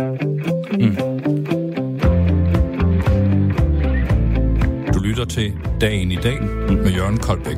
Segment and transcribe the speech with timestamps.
[0.00, 0.96] Mm.
[4.94, 7.56] Du lytter til Dagen i dag med Jørgen Koldbæk.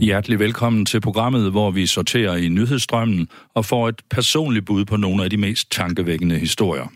[0.00, 4.96] Hjertelig velkommen til programmet, hvor vi sorterer i nyhedsstrømmen og får et personligt bud på
[4.96, 6.92] nogle af de mest tankevækkende historier.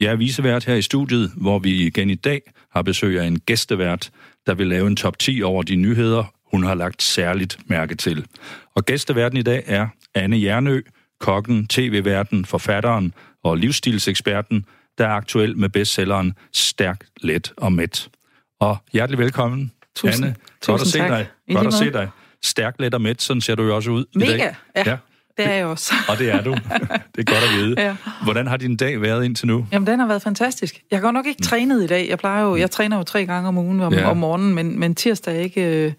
[0.00, 3.40] Jeg er visevært her i studiet, hvor vi igen i dag har besøg af en
[3.40, 4.10] gæstevært,
[4.46, 8.26] der vil lave en top 10 over de nyheder, hun har lagt særligt mærke til.
[8.74, 10.80] Og gæsteværten i dag er Anne Jernø,
[11.22, 13.14] kokken, tv-verden, forfatteren
[13.44, 14.64] og livsstilseksperten,
[14.98, 18.08] der er aktuel med bestselleren Stærk, Let og Mæt.
[18.60, 20.36] Og hjertelig velkommen, Tusind, Anne.
[20.62, 21.08] tusind Godt at se tak.
[21.10, 21.26] dig.
[21.48, 22.08] I Godt at se dig.
[22.44, 24.54] Stærk, let og mæt, sådan ser du jo også ud i Mega, dag.
[24.76, 24.82] ja.
[24.90, 24.96] ja.
[25.36, 25.94] Det er jeg også.
[26.08, 26.50] Og det er du.
[27.16, 27.74] Det er godt at vide.
[27.82, 27.96] Ja.
[28.22, 29.66] Hvordan har din dag været indtil nu?
[29.72, 30.82] Jamen, den har været fantastisk.
[30.90, 32.08] Jeg har godt nok ikke trænet i dag.
[32.08, 34.00] Jeg plejer jo, jeg træner jo tre gange om ugen om, Ja.
[34.00, 34.10] ja.
[34.10, 35.92] om morgenen, men, men tirsdag er ikke, øh,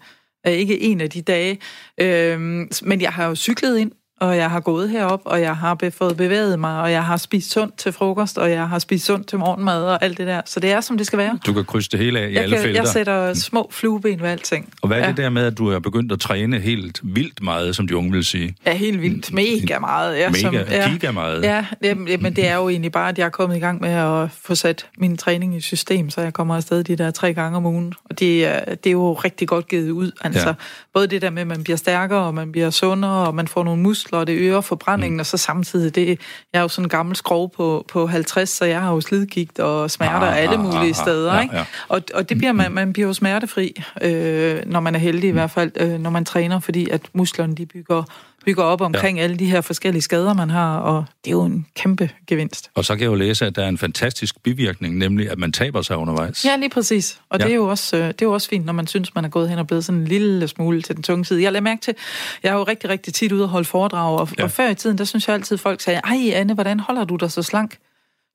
[0.44, 1.58] er ikke en af de dage.
[2.00, 3.92] Øhm, men jeg har jo cyklet ind,
[4.24, 7.16] og jeg har gået herop, og jeg har be- fået bevæget mig, og jeg har
[7.16, 10.40] spist sundt til frokost, og jeg har spist sundt til morgenmad og alt det der.
[10.46, 11.38] Så det er, som det skal være.
[11.46, 12.80] Du kan krydse det hele af i Jeg, alle kan, felter.
[12.80, 14.72] jeg sætter små flueben ved alting.
[14.82, 15.08] Og hvad er ja.
[15.08, 18.12] det der med, at du er begyndt at træne helt vildt meget, som de unge
[18.12, 18.54] vil sige?
[18.66, 19.32] Ja, helt vildt.
[19.32, 20.18] Mega meget.
[20.18, 20.90] Ja, Mega, som, ja.
[20.90, 21.42] giga meget.
[21.42, 24.28] Ja, men det er jo egentlig bare, at jeg er kommet i gang med at
[24.42, 27.66] få sat min træning i system, så jeg kommer afsted de der tre gange om
[27.66, 27.94] ugen.
[28.10, 30.10] Og det, er- det er jo rigtig godt givet ud.
[30.20, 30.54] Altså, ja.
[30.94, 33.64] Både det der med, at man bliver stærkere, og man bliver sundere, og man får
[33.64, 35.20] nogle muskler, og det øger forbrændingen, mm.
[35.20, 36.08] og så samtidig, det,
[36.52, 39.58] jeg er jo sådan en gammel skrov på, på 50, så jeg har jo slidgigt
[39.58, 40.94] og smerter Ah, alle ah, mulige ah, ah.
[40.94, 41.34] steder.
[41.34, 41.56] Ja, ikke?
[41.56, 41.64] ja.
[41.88, 45.32] Og, og det bliver man, man bliver jo smertefri, øh, når man er heldig i
[45.32, 48.02] hvert fald, øh, når man træner, fordi at musklerne de bygger,
[48.44, 49.24] bygger op omkring ja.
[49.24, 52.70] alle de her forskellige skader, man har, og det er jo en kæmpe gevinst.
[52.74, 55.52] Og så kan jeg jo læse, at der er en fantastisk bivirkning, nemlig at man
[55.52, 56.44] taber sig undervejs.
[56.44, 57.20] Ja, lige præcis.
[57.30, 57.44] Og Ja.
[57.44, 59.28] det, er jo også, øh, det er jo også fint, når man synes, man er
[59.28, 61.42] gået hen og blevet sådan en lille smule til den tunge side.
[61.42, 61.94] Jeg lader mærke til,
[62.42, 64.44] jeg er jo rigtig, rigtig tit ude og holde foredrag, og, ja.
[64.44, 67.16] og før i tiden, der synes jeg altid, folk sagde, ej Anne, hvordan holder du
[67.16, 67.76] dig så slank?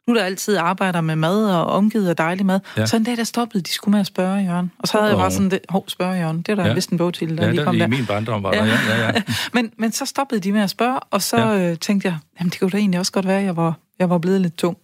[0.08, 2.60] Nu der altid arbejder med mad og omgivet af dejlig mad.
[2.76, 2.82] Ja.
[2.82, 2.86] Ja.
[2.86, 4.72] Så en dag, der stoppede de skulle med at spørge Jørgen.
[4.80, 5.22] Og så havde jeg Åh.
[5.22, 6.38] bare sådan, det, hov, spørge Jørgen.
[6.38, 6.68] Det er der Ja.
[6.70, 6.74] ja.
[6.74, 7.88] vist en bog til, der Ja, lige der, kom i der.
[7.88, 8.72] min barndom var der, Ja.
[8.90, 9.22] ja, ja, ja.
[9.54, 11.52] Men, men så stoppede de med at spørge, og så Ja.
[11.54, 11.72] ja.
[11.72, 14.10] øh, tænkte jeg, jamen det kunne da egentlig også godt være, at jeg var, jeg
[14.10, 14.78] var blevet lidt tung.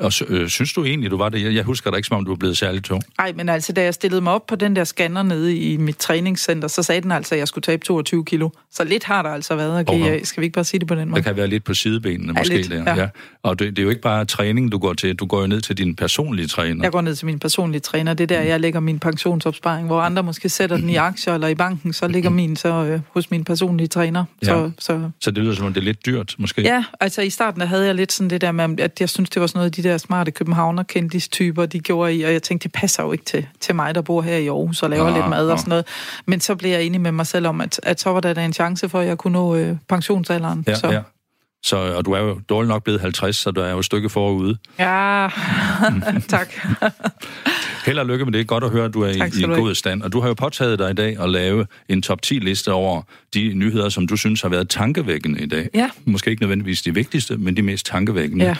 [0.00, 1.42] Og så, øh, synes du egentlig, du var det?
[1.42, 3.02] Jeg, jeg husker da ikke, som om du var blevet særlig tung.
[3.18, 5.96] Nej, men altså, da jeg stillede mig op på den der scanner nede i mit
[5.96, 8.48] træningscenter, så sagde den altså, at jeg skulle tabe 22 kilo.
[8.72, 9.80] Så lidt har der altså været.
[9.80, 10.08] Okay, Oha.
[10.14, 10.24] okay.
[10.24, 11.22] skal vi ikke bare sige det på den måde?
[11.22, 12.56] kan være lidt på sidebenene, Ja, måske.
[12.56, 12.82] lidt, der.
[12.94, 12.94] ja.
[13.00, 13.08] Ja.
[13.42, 15.14] Og det, det er jo ikke bare træning, du går til.
[15.14, 16.84] Du går jo ned til din personlige træner.
[16.84, 18.14] Jeg går ned til min personlige træner.
[18.14, 19.86] Det er der, jeg lægger min pensionsopsparing.
[19.86, 23.00] Hvor andre måske sætter den i aktier eller i banken, så ligger min så øh,
[23.14, 24.24] hos min personlige træner.
[24.42, 24.70] Så, Ja.
[24.78, 26.62] så Så det lyder som om, det er lidt dyrt, måske.
[26.62, 29.30] Ja, altså i starten der havde jeg lidt sådan det der med, at jeg synes,
[29.30, 30.82] det var sådan noget, de der smarte københavner
[31.32, 34.02] typer de gjorde i, og jeg tænkte, det passer jo ikke til, til mig, der
[34.02, 35.52] bor her i Aarhus og laver Ah, lidt mad ah.
[35.52, 35.86] og sådan noget.
[36.26, 38.44] Men så blev jeg enig med mig selv om, at, at så var der da
[38.44, 40.64] en chance for, at jeg kunne nå øh, pensionsalderen.
[40.68, 40.90] Ja, så.
[40.90, 41.00] ja.
[41.62, 44.08] Så, og du er jo dårligt nok blevet 50, så du er jo et stykke
[44.08, 44.56] forude.
[44.78, 45.28] ja.
[46.28, 46.54] tak.
[47.86, 48.46] Held og lykke med det.
[48.46, 50.02] Godt at høre, at du er Tak i, i god stand.
[50.02, 53.02] Og du har jo påtaget dig i dag at lave en top 10-liste over
[53.34, 55.68] de nyheder, som du synes har været tankevækkende i dag.
[55.74, 55.90] Ja.
[56.04, 58.44] Måske ikke nødvendigvis de vigtigste, men de mest tankevækkende.
[58.44, 58.56] Ja.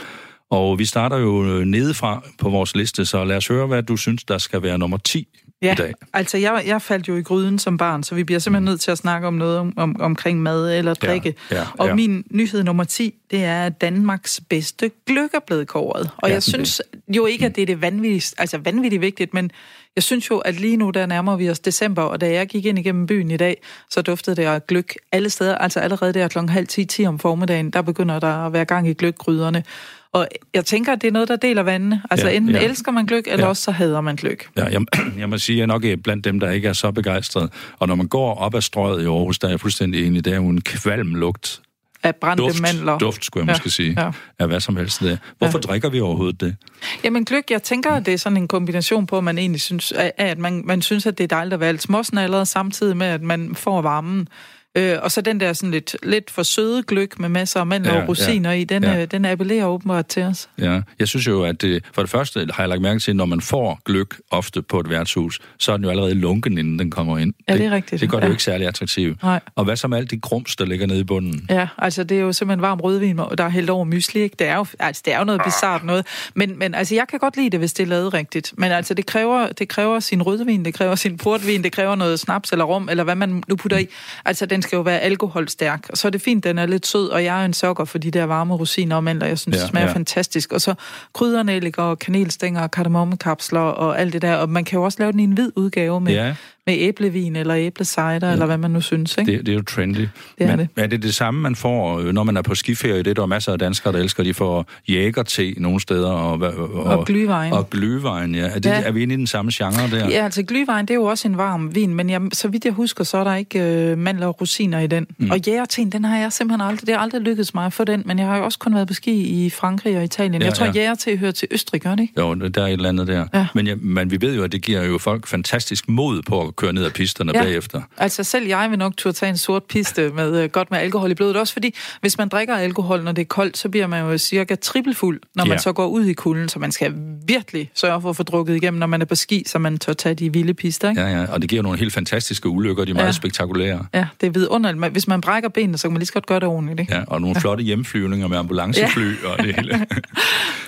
[0.51, 3.97] Og vi starter jo øh, nedefra på vores liste, så lad os høre, hvad du
[3.97, 5.29] synes, der skal være nummer 10
[5.63, 5.95] Ja, i dag.
[6.13, 8.91] altså jeg, jeg faldt jo i gryden som barn, så vi bliver simpelthen nødt til
[8.91, 11.35] at snakke om noget om, om, omkring mad eller Ja, drikke.
[11.51, 11.95] ja, og ja.
[11.95, 16.11] min nyhed nummer 10, det er, at Danmarks bedste gløk er blevet kåret.
[16.17, 16.83] Og Ja, jeg synes
[17.17, 19.51] jo ikke, at det er det vanvittigt, altså vanvittigt vigtigt, men
[19.97, 22.67] jeg synes jo, at lige nu, der nærmer vi os december, og da jeg gik
[22.67, 25.55] ind igennem byen i dag, så duftede det af gløk alle steder.
[25.59, 28.89] Altså allerede der klokken halv 10, 10 om formiddagen, der begynder der at være gang
[28.89, 29.65] i gløkgryderne.
[30.13, 32.03] Og jeg tænker, at det er noget, der deler vandene.
[32.11, 32.65] Altså Ja, enten ja.
[32.65, 33.49] elsker man gløk, eller Ja.
[33.49, 34.47] også så hader man gløk.
[34.57, 34.81] Ja, jeg,
[35.19, 37.51] jeg må sige, at jeg nok er blandt dem, der ikke er så begejstret.
[37.79, 40.33] Og når man går op ad strøget i Aarhus, der er jeg fuldstændig enig, det
[40.33, 41.61] er jo en kvalm lugt.
[42.03, 42.99] Af brændte Duft, mandler.
[42.99, 44.11] duft, skulle jeg Ja, måske sige, ja.
[44.39, 45.01] af hvad som helst.
[45.01, 45.19] Det.
[45.39, 46.57] Hvorfor drikker vi overhovedet det?
[47.05, 49.93] Jamen gløk, jeg tænker, at det er sådan en kombination på, at man egentlig synes,
[50.19, 53.23] at man, man synes, at det er dejligt at være lidt småsnallet, samtidig med, at
[53.23, 54.29] man får varmen.
[54.77, 57.95] Øh, og så den der sådan lidt, lidt for søde gløk med masser af mandler
[57.95, 58.93] Ja, og rosiner i, den, ja.
[58.93, 59.05] ja.
[59.05, 60.49] den appellerer åbenbart til os.
[60.59, 63.17] Ja, jeg synes jo, at det, for det første har jeg lagt mærke til, at
[63.17, 66.79] når man får gløk ofte på et værtshus, så er den jo allerede lunken, inden
[66.79, 67.35] den kommer ind.
[67.49, 68.01] Ja, det er rigtigt.
[68.01, 68.27] Det gør det Ja.
[68.27, 69.23] jo ikke særlig attraktivt.
[69.23, 69.41] Nej.
[69.55, 71.47] Og hvad så med alt de grums, der ligger nede i bunden?
[71.51, 74.37] Ja, altså det er jo simpelthen varm rødvin, og der er hældt over mysli, ikke?
[74.39, 76.07] Det er jo, altså, det er jo noget bizart noget.
[76.35, 78.53] Men, men altså, jeg kan godt lide det, hvis det er lavet rigtigt.
[78.59, 82.21] Men altså, det kræver, det kræver sin rødvin, det kræver sin portvin, det kræver noget
[82.21, 83.87] snaps eller rom, eller hvad man nu putter i.
[84.25, 85.87] Altså, den skal jo være alkoholstærk.
[85.91, 87.99] Og så er det fint, den er lidt sød, og jeg er en sokker for
[87.99, 89.27] de der varme rosiner og mandler.
[89.27, 89.93] Jeg synes, Ja, det smager ja.
[89.93, 90.53] fantastisk.
[90.53, 90.75] Og så
[91.15, 94.35] kryddernælliker og kanelstænger og kardemommekapsler og alt det der.
[94.37, 96.35] Og man kan jo også lave den i en hvid udgave med, Ja.
[96.67, 98.33] Med æblevin eller æblecider, ja.
[98.33, 99.19] eller hvad man nu synes.
[99.19, 99.33] Ikke?
[99.33, 99.97] Det, det er jo trendy.
[99.99, 100.09] Det
[100.39, 100.69] er Men det.
[100.77, 102.99] er det det samme, man får, øh, når man er på skiferie?
[102.99, 104.23] Det er der er masser af danskere, der elsker.
[104.23, 106.11] De får jægerte nogle steder.
[106.11, 107.53] Og, og, Og glühwein.
[107.55, 108.47] Og glühwein, ja.
[108.47, 108.83] Er, det, Ja.
[108.83, 110.09] er vi inde i den samme genre der?
[110.09, 112.73] Ja, altså glühwein, det er jo også en varm vin, men jeg, så vidt jeg
[112.73, 115.07] husker, så er der ikke øh, mandler og rosiner i den.
[115.19, 115.31] Mm.
[115.31, 118.03] Og jægerten, den har jeg simpelthen aldrig, det har aldrig lykkedes mig at få den,
[118.07, 120.43] men jeg har jo også kun været på ski i Frankrig og Italien.
[120.43, 120.73] Ja, jeg tror, ja.
[120.73, 122.15] jægerte hører til Østrig, gør det ikke?
[122.21, 123.27] Jo, der er et eller andet der.
[123.35, 123.47] Ja.
[123.55, 126.50] Men, ja, men vi ved jo, at det giver jo folk fantastisk mod på at
[126.57, 127.43] køre ned ad pisterne Ja.
[127.43, 127.83] bagefter.
[127.99, 131.11] Altså selv jeg vil nok turde tage en sort piste med øh, godt med alkohol
[131.11, 131.37] i blodet.
[131.37, 134.55] Også fordi, hvis man drikker alkohol, når det er koldt, så bliver man jo cirka
[134.55, 135.59] trippelfuld, når man Ja.
[135.59, 136.49] så går ud i kulden.
[136.49, 136.95] Så man skal
[137.27, 139.93] virkelig sørge for at få drukket igennem, når man er på ski, så man tør
[139.93, 140.89] tage de vilde pister.
[140.91, 141.01] Ikke?
[141.03, 143.13] Ja, ja, og det giver nogle helt fantastiske ulykker, de er meget Ja.
[143.13, 143.87] spektakulære.
[143.95, 144.93] Ja, det er vidunderligt.
[144.93, 146.81] Hvis man brækker benene, så kan man lige så godt gøre det ordentligt.
[146.81, 146.95] Ikke?
[146.95, 149.29] Ja, og nogle flotte hjemflyvninger med ambulancefly ja.
[149.29, 149.87] og det hele.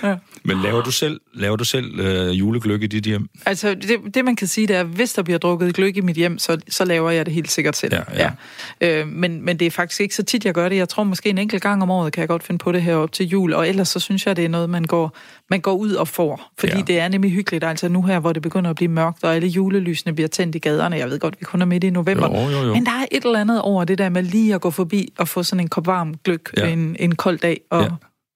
[0.03, 0.15] Ja.
[0.43, 3.27] Men laver du selv, laver du selv øh, julegløk i dit hjem?
[3.45, 6.15] Altså, det, det man kan sige, det er, hvis der bliver drukket gløk i mit
[6.15, 7.93] hjem, så, så laver jeg det helt sikkert selv.
[7.93, 8.29] Ja,
[8.81, 8.99] ja.
[9.01, 10.75] Øh, men, men det er faktisk ikke så tit, jeg gør det.
[10.75, 12.95] Jeg tror måske en enkelt gang om året kan jeg godt finde på det her
[12.95, 15.17] op til jul, og ellers så synes jeg, det er noget, man går,
[15.49, 16.51] man går ud og får.
[16.59, 16.77] Fordi Ja.
[16.77, 16.83] ja.
[16.83, 19.47] det er nemlig hyggeligt, altså nu her, hvor det begynder at blive mørkt, og alle
[19.47, 20.95] julelysene bliver tændt i gaderne.
[20.97, 22.41] Jeg ved godt, vi kun er midt i november.
[22.43, 22.73] Jo, jo, jo.
[22.73, 25.27] Men der er et eller andet over det der med lige at gå forbi og
[25.27, 26.65] få sådan en kop varm gløk Ja.
[26.65, 26.73] ja.
[26.73, 27.61] en, en kold dag.
[27.69, 27.87] Og, Ja.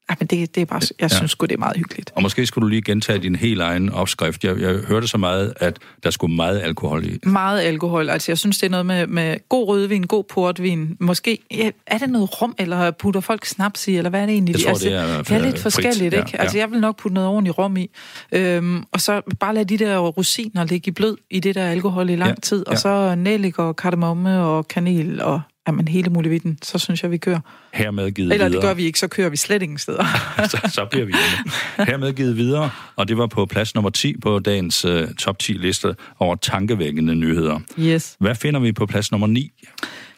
[0.10, 0.16] Ja.
[0.20, 1.16] Men det, det er bare, jeg Ja.
[1.18, 2.12] synes sgu, det er meget hyggeligt.
[2.16, 4.44] Og måske skulle du lige gentage din helt egen opskrift.
[4.44, 7.20] Jeg, jeg hørte så meget, at der skulle meget alkohol i.
[7.24, 8.10] Meget alkohol.
[8.10, 10.98] Altså, jeg synes, det er noget med, med god rødvin, god portvin.
[11.00, 14.34] Måske ja, er det noget rum, eller putter folk snaps i, eller hvad er det
[14.34, 14.54] egentlig?
[14.54, 15.62] Jeg tror, altså, det er, det er lidt frit.
[15.62, 16.42] forskelligt, Ja, ikke?
[16.42, 17.90] Altså, jeg vil nok putte noget ordentligt rum i.
[18.32, 22.10] Øhm, og så bare lade de der rosiner ligge i blød i det der alkohol
[22.10, 22.68] i lang Ja, tid.
[22.68, 22.80] Og ja.
[22.80, 26.58] så nellik og kardemomme og kanel og jamen, hele muligheden.
[26.64, 27.40] Så synes jeg, vi kører.
[27.74, 28.68] Hermed givet Eller det videre.
[28.68, 30.06] gør vi ikke, så kører vi slet ingen steder.
[30.52, 31.92] så, så bliver vi hjemme.
[31.92, 35.54] Hermed givet videre, og det var på plads nummer 10 på dagens uh, top 10
[35.54, 37.60] liste over tankevækkende nyheder.
[37.80, 38.16] yes.
[38.20, 39.52] Hvad finder vi på plads nummer 9?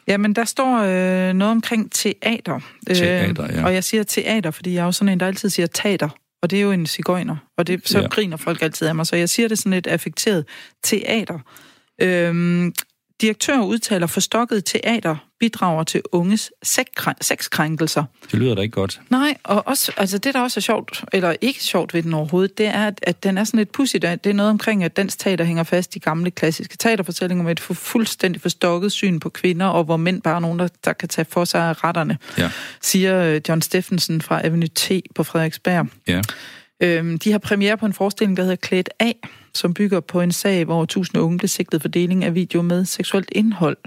[0.08, 2.60] Jamen, der står øh, noget omkring teater.
[2.88, 3.66] Teater, ja.
[3.66, 6.10] Og jeg siger teater, fordi jeg er jo sådan en, der altid siger teater.
[6.42, 7.36] Og det er jo en cigøjner.
[7.58, 8.08] Og det, så ja.
[8.08, 9.08] griner folk altid af mig.
[9.08, 10.46] Så jeg siger det sådan lidt affekteret.
[10.84, 11.40] Teater.
[12.02, 12.74] Øhm,
[13.22, 16.52] direktør udtaler, forstokket teater bidrager til unges
[17.22, 18.04] sexkrænkelser.
[18.32, 19.02] Det lyder da ikke godt.
[19.10, 22.58] Nej, og også, altså det, der også er sjovt, eller ikke sjovt ved den overhovedet,
[22.58, 24.02] det er, at, at den er sådan lidt pudsigt.
[24.24, 27.60] Det er noget omkring, at dansk teater hænger fast i gamle klassiske teaterfortællinger med et
[27.60, 31.10] fu- fuldstændig forstokket syn på kvinder, og hvor mænd bare er nogen, der, der kan
[31.10, 32.52] tage for sig af retterne, Ja,
[32.82, 35.88] siger øh, John Steffensen fra Avenue T på Frederiksberg.
[36.08, 36.22] ja.
[36.82, 39.16] Øhm, de har premiere på en forestilling, der hedder Klædt af,
[39.56, 42.86] som bygger på en sag, hvor tusind unge blev sigtet for deling af video med
[42.86, 43.78] seksuelt indhold.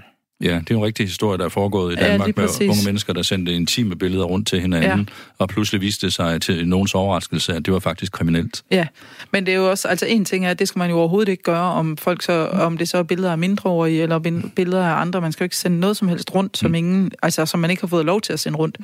[0.43, 2.85] Ja, det er en rigtig historie, der er foregået i Ja, Danmark lige med unge
[2.85, 5.13] mennesker, der sendte intime billeder rundt til hinanden, ja.
[5.37, 8.63] og pludselig viste det sig til nogens overraskelse, at det var faktisk kriminelt.
[8.71, 8.87] Ja,
[9.31, 11.31] men det er jo også, altså en ting er, at det skal man jo overhovedet
[11.31, 14.19] ikke gøre, om folk så, om det så er billeder af mindreårige, eller
[14.55, 15.21] billeder af andre.
[15.21, 17.81] Man skal jo ikke sende noget som helst rundt, som ingen, altså som man ikke
[17.83, 18.77] har fået lov til at sende rundt.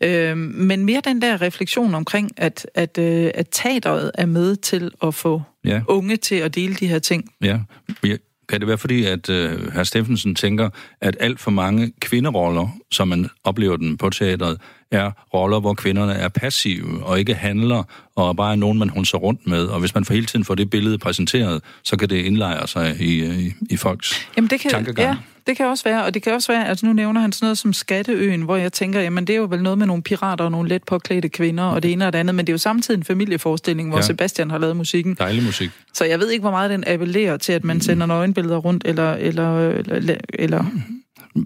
[0.00, 4.90] Øhm, men mere den der refleksion omkring, at, at, øh, at teateret er med til
[5.02, 5.80] at få Ja.
[5.88, 7.32] unge til at dele de her ting.
[7.42, 7.58] Ja.
[8.04, 8.16] Ja.
[8.48, 10.70] Kan det være fordi, at øh, herr Steffensen tænker,
[11.00, 14.58] at alt for mange kvinderoller, som man oplever den på teatret,
[14.90, 17.82] er roller, hvor kvinderne er passive og ikke handler,
[18.16, 19.64] og bare er nogen, man hunser rundt med.
[19.66, 22.96] Og hvis man for hele tiden får det billede præsenteret, så kan det indlejre sig
[23.00, 25.08] i, øh, i, i folks Jamen det kan, tankegang.
[25.08, 25.16] ja,
[25.46, 27.58] det kan også være, og det kan også være, altså nu nævner han sådan noget
[27.58, 30.50] som Skatteøen, hvor jeg tænker, jamen det er jo vel noget med nogle pirater og
[30.50, 32.98] nogle let påklædte kvinder, og det ene og det andet, men det er jo samtidig
[32.98, 34.02] en familieforestilling, hvor Ja.
[34.02, 34.06] ja.
[34.06, 35.16] Sebastian har lavet musikken.
[35.18, 35.70] Dejlig musik.
[35.94, 39.12] Så jeg ved ikke, hvor meget den appellerer til, at man sender nøgenbilleder rundt, eller,
[39.14, 40.64] eller, eller, eller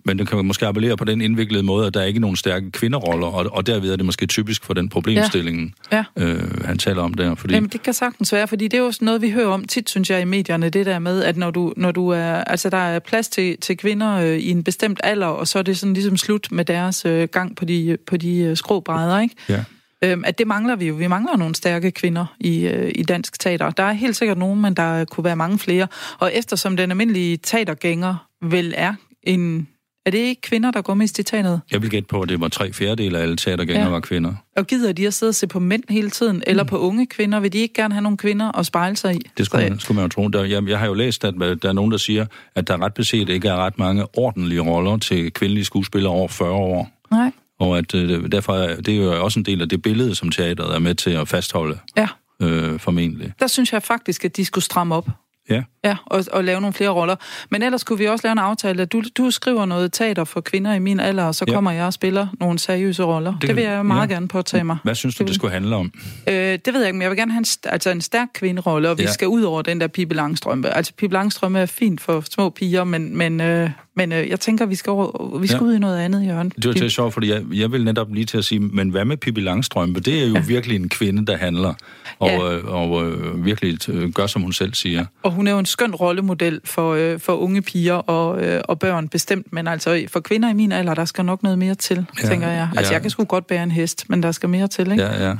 [0.04, 2.36] Men det kan man måske appellere på den indviklede måde, at der er ikke nogen
[2.36, 6.04] stærke kvinderoller, og, og derved er det måske typisk for den problemstilling, ja.
[6.16, 7.34] øh, han taler om der.
[7.34, 9.64] Fordi, Jamen, det kan sagtens være, fordi det er jo sådan noget, vi hører om
[9.64, 12.70] tit, synes jeg, i medierne, det der med, at når du, når du er, altså
[12.70, 15.78] der er plads til, til kvinder øh, i en bestemt alder, og så er det
[15.78, 19.34] sådan ligesom slut med deres øh, gang på de, på de øh, skråbrædder, ikke?
[19.48, 19.64] ja.
[20.04, 20.94] Øhm, at det mangler vi jo.
[20.94, 23.70] Vi mangler nogle stærke kvinder i, øh, i dansk teater.
[23.70, 25.86] Der er helt sikkert nogen, men der kunne være mange flere.
[26.18, 29.68] Og eftersom den almindelige teatergænger vel er en...
[30.06, 31.60] Er det ikke kvinder, der går mest i teateret?
[31.70, 33.90] Jeg vil gætte på, at det var tre fjerdedele af alle teatergængere Ja.
[33.90, 34.34] var kvinder.
[34.56, 36.42] Og gider de at sidde og se på mænd hele tiden?
[36.46, 37.40] Eller på unge kvinder?
[37.40, 39.18] Vil de ikke gerne have nogle kvinder at spejle sig i?
[39.38, 40.28] Det skulle man, skulle man jo tro.
[40.28, 42.94] Der, jeg, jeg har jo læst, at der er nogen, der siger, at der ret
[42.94, 46.90] beset ikke er ret mange ordentlige roller til kvindelige skuespillere over 40 år.
[47.10, 47.32] Nej.
[47.58, 50.30] Og at øh, derfor er det er jo også en del af det billede, som
[50.30, 52.08] teateret er med til at fastholde, Ja.
[52.42, 53.32] øh, formentlig.
[53.40, 55.08] Der synes jeg faktisk, at de skulle stramme op.
[55.50, 55.62] Ja.
[55.84, 57.16] Ja, og, og lave nogle flere roller.
[57.50, 60.40] Men ellers kunne vi også lave en aftale, at du, du skriver noget teater for
[60.40, 61.54] kvinder i min alder, og så Ja.
[61.54, 63.32] kommer jeg og spiller nogle seriøse roller.
[63.32, 64.14] Det, det vil vi- jeg meget ja.
[64.14, 64.76] gerne påtage mig.
[64.84, 65.92] Hvad synes du, det skulle handle om?
[66.28, 68.90] Øh, det ved jeg ikke, men jeg vil gerne have en, altså en stærk kvinderolle,
[68.90, 69.08] og vi Ja.
[69.08, 69.12] ja.
[69.12, 70.68] skal ud over den der Pippi Langstrømpe.
[70.68, 74.66] Altså Pippi Langstrømpe er fint for små piger, men, men, øh, men øh, jeg tænker,
[74.66, 75.64] vi skal, over, vi skal Ja.
[75.64, 76.52] ud i noget andet, Jørgen.
[76.56, 79.04] Det var til sjovt, fordi jeg, jeg vil netop lige til at sige, men hvad
[79.04, 80.00] med Pippi Langstrømpe?
[80.00, 80.40] Det er jo ja.
[80.40, 81.74] virkelig en kvinde, der handler,
[82.18, 82.52] og, Ja.
[82.56, 85.04] øh, og øh, virkelig øh, gør, som hun selv siger.
[85.22, 88.78] Og hun er jo en skøn rollemodel for, øh, for unge piger og, øh, og
[88.78, 92.06] børn bestemt, men altså for kvinder i min alder, der skal nok noget mere til,
[92.22, 92.68] Ja, tænker jeg.
[92.76, 92.94] Altså ja.
[92.94, 95.04] jeg kan sgu godt bære en hest, men der skal mere til, ikke?
[95.04, 95.34] Ja, ja.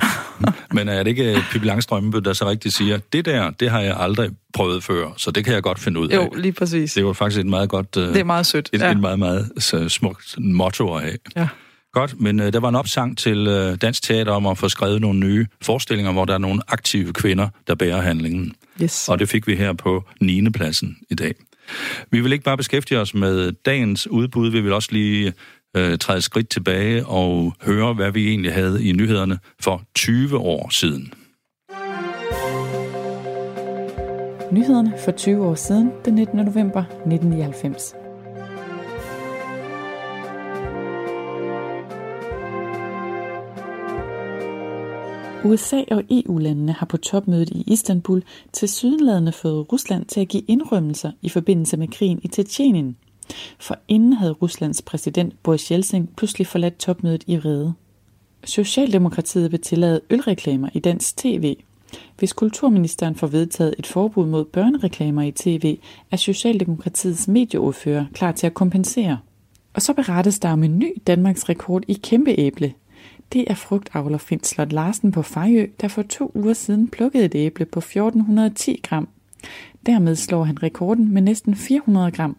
[0.73, 3.79] Men er det ikke øh, Pippi Langstrømpe, der så rigtig siger, det der, det har
[3.79, 6.15] jeg aldrig prøvet før, så det kan jeg godt finde ud af.
[6.15, 6.93] Jo, lige præcis.
[6.93, 7.97] Det var faktisk et meget godt...
[7.97, 8.69] Øh, Det er meget sødt.
[8.73, 8.91] Et, ja.
[8.91, 11.17] et meget, meget så smukt motto have.
[11.35, 11.47] Ja.
[11.93, 15.01] Godt, men øh, der var en opsang til øh, Dansk Teater om at få skrevet
[15.01, 18.53] nogle nye forestillinger, hvor der er nogle aktive kvinder, der bærer handlingen.
[18.81, 19.09] Yes.
[19.09, 20.49] Og det fik vi her på 9.
[20.49, 21.33] pladsen i dag.
[22.11, 25.33] Vi vil ikke bare beskæftige os med dagens udbud, vi vil også lige
[25.77, 30.69] øh, træde skridt tilbage og høre, hvad vi egentlig havde i nyhederne for 20 år
[30.69, 31.13] siden.
[34.51, 36.37] Nyhederne for 20 år siden, den 19.
[36.37, 37.95] november 1999.
[45.45, 50.43] USA og EU-landene har på topmødet i Istanbul til sydenladende fået Rusland til at give
[50.47, 52.97] indrømmelser i forbindelse med krigen i Tjetjenien.
[53.59, 57.73] For inden havde Ruslands præsident Boris Jeltsin pludselig forladt topmødet i vrede.
[58.43, 61.55] Socialdemokratiet vil tillade ølreklamer i dansk tv.
[62.17, 65.77] Hvis kulturministeren får vedtaget et forbud mod børnereklamer i tv,
[66.11, 69.17] er Socialdemokratiets medieordfører klar til at kompensere.
[69.73, 72.73] Og så berettes der om en ny Danmarks rekord i kæmpe æble.
[73.33, 77.35] Det er frugtavler Finn Slot Larsen på Fejø, der for to uger siden plukkede et
[77.35, 79.07] æble på 1410 gram.
[79.85, 82.37] Dermed slår han rekorden med næsten 400 gram.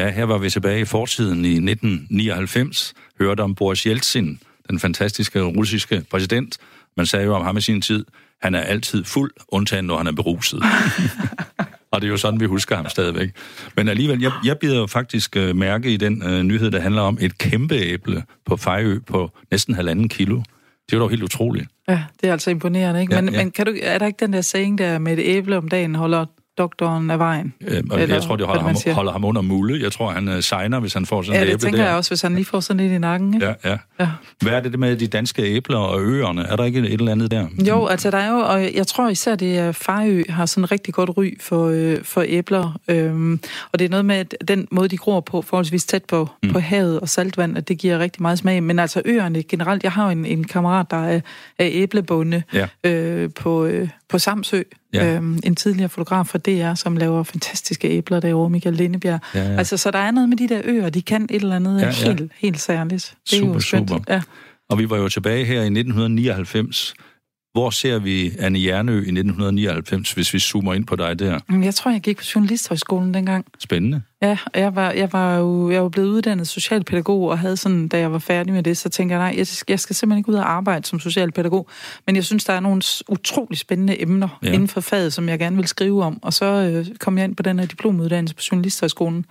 [0.00, 4.40] Ja, her var vi tilbage i fortiden i 1999, hørte om Boris Yeltsin,
[4.70, 6.58] den fantastiske russiske præsident.
[6.96, 8.04] Man sagde jo om ham i sin tid,
[8.42, 10.62] han er altid fuld, undtagen når han er beruset.
[11.92, 13.30] Og det er jo sådan, vi husker ham stadigvæk.
[13.76, 17.02] Men alligevel, jeg, jeg bider jo faktisk øh, mærke i den øh, nyhed, der handler
[17.02, 20.36] om et kæmpe æble på Fejø på næsten halvanden kilo.
[20.36, 21.68] Det er jo dog helt utroligt.
[21.88, 23.14] Ja, det er altså imponerende, ikke?
[23.14, 23.42] Ja, men, ja.
[23.42, 25.94] men kan du, er der ikke den der saying der med et æble om dagen
[25.94, 26.26] holder
[26.58, 27.54] doktoren af vejen?
[27.60, 28.94] Øh, og Eller jeg tror, det holder ham, siger.
[28.94, 29.82] holder ham under mule.
[29.82, 31.86] Jeg tror, han øh, signer, hvis han får sådan Ja, et det æble tænker der.
[31.88, 33.46] jeg også, hvis han lige får sådan lidt i nakken, ikke?
[33.46, 33.76] Ja, ja.
[34.00, 34.08] Ja.
[34.42, 36.42] Hvad er det med de danske æbler og øerne?
[36.42, 37.46] Er der ikke et eller andet der?
[37.68, 40.94] Jo, altså der er jo, og jeg tror især, det er Fejø har sådan rigtig
[40.94, 42.78] godt ry for, øh, for æbler.
[42.88, 43.40] Øhm,
[43.72, 46.52] og det er noget med, at den måde, de gror på, forholdsvis tæt på, mm.
[46.52, 48.62] på havet og saltvand, at det giver rigtig meget smag.
[48.62, 51.20] Men altså øerne generelt, jeg har jo en, en kammerat, der er,
[51.58, 52.66] er æblebonde Ja.
[52.90, 54.62] øh, på, øh, på Samsø.
[54.94, 55.14] Ja.
[55.14, 59.20] Øhm, en tidligere fotograf fra DR, som laver fantastiske æbler derovre, Michael Lindebjerg.
[59.34, 59.56] Ja, ja.
[59.56, 61.86] Altså, så der er noget med de der øer, de kan et eller andet Ja,
[61.86, 62.06] ja, ja.
[62.16, 63.14] helt, helt særligt.
[63.30, 63.90] Det er Super, jo skønt.
[63.90, 64.14] super.
[64.14, 64.22] Ja.
[64.68, 66.94] Og vi var jo tilbage her i 1999.
[67.52, 71.38] Hvor ser vi Anne Jernø i 1999, hvis vi zoomer ind på dig der?
[71.62, 73.46] Jeg tror, jeg gik på Journalisthøjskolen dengang.
[73.58, 74.02] Spændende.
[74.22, 77.98] Ja, jeg var, jeg var jo jeg var blevet uddannet socialpædagog, og havde sådan, da
[77.98, 80.28] jeg var færdig med det, så tænkte jeg, nej, jeg skal, jeg skal simpelthen ikke
[80.30, 81.68] ud og arbejde som socialpædagog.
[82.06, 84.52] Men jeg synes, der er nogle utrolig spændende emner ja.
[84.52, 86.18] inden for faget, som jeg gerne vil skrive om.
[86.22, 89.26] Og så øh, kom jeg ind på den her diplomuddannelse på Journalisthøjskolen,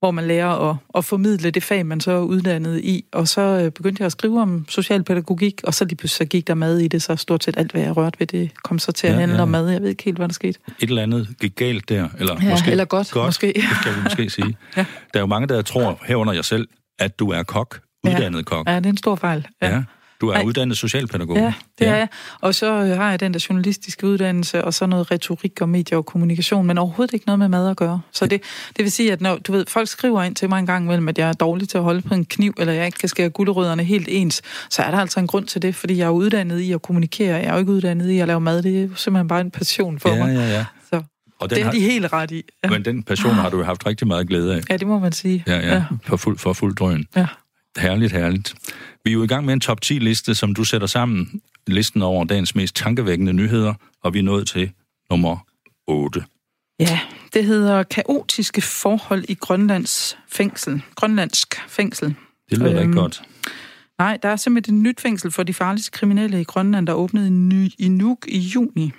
[0.00, 3.04] hvor man lærer at, at formidle det fag, man så er uddannet i.
[3.12, 6.46] Og så øh, begyndte jeg at skrive om socialpædagogik, og så lige pludselig så gik
[6.46, 8.92] der mad i det, så stort set alt, hvad jeg rørte ved det, kom så
[8.92, 9.42] til at Ja, ja, handle ja.
[9.42, 9.68] om mad.
[9.68, 10.58] Jeg ved ikke helt, hvad der skete.
[10.80, 12.08] Et eller andet gik galt der.
[12.18, 13.46] Eller, Ja, måske, eller godt, godt, måske.
[13.46, 14.56] Det skal vi måske sige.
[14.76, 14.84] Ja.
[15.14, 17.80] Der er jo mange, der tror herunder jeg selv, at du er kok.
[18.06, 18.68] Uddannet kok.
[18.68, 19.46] Ja, det er en stor fejl.
[19.62, 19.82] Ja.
[20.20, 20.42] Du er Ej.
[20.46, 21.36] uddannet socialpædagog.
[21.36, 21.90] Ja, det ja.
[21.90, 22.08] er jeg.
[22.40, 25.98] Og så øh, har jeg den der journalistiske uddannelse, og så noget retorik og medier
[25.98, 28.00] og kommunikation, men overhovedet ikke noget med mad at gøre.
[28.12, 28.42] Så det,
[28.76, 31.08] det vil sige, at når du ved, folk skriver ind til mig en gang imellem,
[31.08, 33.30] at jeg er dårlig til at holde på en kniv, eller jeg ikke kan skære
[33.30, 36.60] gulerødderne helt ens, så er der altså en grund til det, fordi jeg er uddannet
[36.60, 37.36] i at kommunikere.
[37.36, 38.62] Jeg er jo ikke uddannet i at lave mad.
[38.62, 40.34] Det er simpelthen bare en passion for ja, mig.
[40.34, 40.64] ja, ja.
[40.90, 41.02] Så
[41.40, 42.42] Og det den har har, de helt ret i.
[42.64, 44.60] Ja, Men den passion har du jo haft rigtig meget glæde af.
[44.70, 45.44] ja det må man sige.
[45.46, 45.84] Ja, ja, ja.
[46.06, 47.04] for fuld, for fuld drøn.
[47.16, 47.26] ja.
[47.78, 48.54] Herligt, herligt.
[49.08, 51.40] Vi er jo i gang med en top 10-liste, som du sætter sammen.
[51.66, 54.70] Listen over dagens mest tankevækkende nyheder, og vi er nået til
[55.10, 55.46] nummer
[55.86, 56.24] 8.
[56.80, 57.00] Ja,
[57.32, 60.82] det hedder kaotiske forhold i Grønlands fængsel.
[60.94, 62.14] Grønlandsk fængsel.
[62.50, 63.22] Det lyder da ikke Øhm, godt.
[63.98, 67.70] Nej, der er simpelthen et nyt fængsel for de farligste kriminelle i Grønland, der åbnede
[67.78, 68.92] i Nuuk i juni.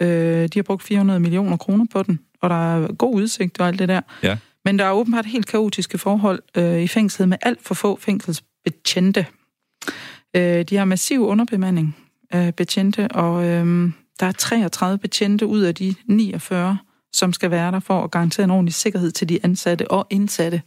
[0.00, 3.68] Øh, de har brugt 400 millioner kroner på den, og der er god udsigt og
[3.68, 4.00] alt det der.
[4.22, 4.36] Ja.
[4.64, 9.26] Men der er åbenbart helt kaotiske forhold øh, i fængslet med alt for få fængselsbetjente.
[10.36, 11.96] Øh, de har massiv underbemanding
[12.30, 16.78] af betjente, og øh, der er 33 betjente ud af de 49,
[17.12, 20.62] som skal være der for at garantere en ordentlig sikkerhed til de ansatte og indsatte.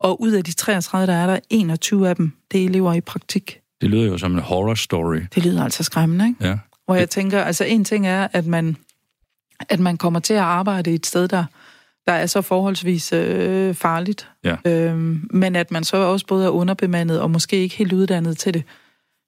[0.00, 3.00] Og ud af de 33, der er der 21 af dem, det er elever i
[3.00, 3.60] praktik.
[3.80, 5.20] Det lyder jo som en horror story.
[5.34, 6.48] Det lyder altså skræmmende, ikke?
[6.48, 6.58] Ja.
[6.84, 8.76] Hvor jeg tænker, altså en ting er, at man,
[9.68, 11.44] at man kommer til at arbejde et sted, der,
[12.06, 14.28] der er så forholdsvis øh, farligt.
[14.44, 14.56] Ja.
[14.66, 18.54] Øhm, men at man så også både er underbemandet og måske ikke helt uddannet til
[18.54, 18.62] det.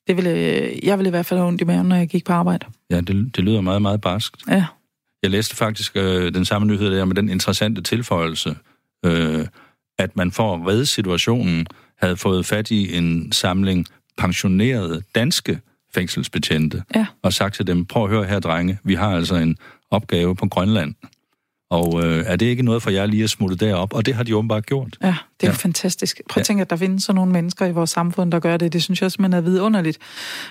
[0.06, 2.24] det ville, øh, jeg ville i hvert fald have ondt i maven, når jeg gik
[2.24, 2.66] på arbejde.
[2.90, 4.36] Ja, det, det lyder meget, meget barskt.
[4.48, 4.64] Ja.
[5.22, 8.56] Jeg læste faktisk øh, den samme nyhed der med den interessante tilføjelse,
[9.04, 9.46] øh,
[9.98, 11.66] at man for at redde situationen
[12.02, 13.86] havde fået fat i en samling
[14.18, 15.60] pensionerede danske
[15.94, 17.06] fængselsbetjente, Ja.
[17.22, 19.56] og sagt til dem, prøv at høre her, drenge, vi har altså en
[19.90, 20.94] opgave på Grønland,
[21.70, 23.94] og øh, er det ikke noget for jer lige at smutte derop?
[23.94, 24.96] Og det har de åbenbart gjort.
[25.02, 25.56] Ja, det er Ja.
[25.56, 26.20] fantastisk.
[26.28, 28.72] Prøv at tænke, at der findes sådan nogle mennesker i vores samfund, der gør det.
[28.72, 29.98] Det synes jeg simpelthen er vidunderligt.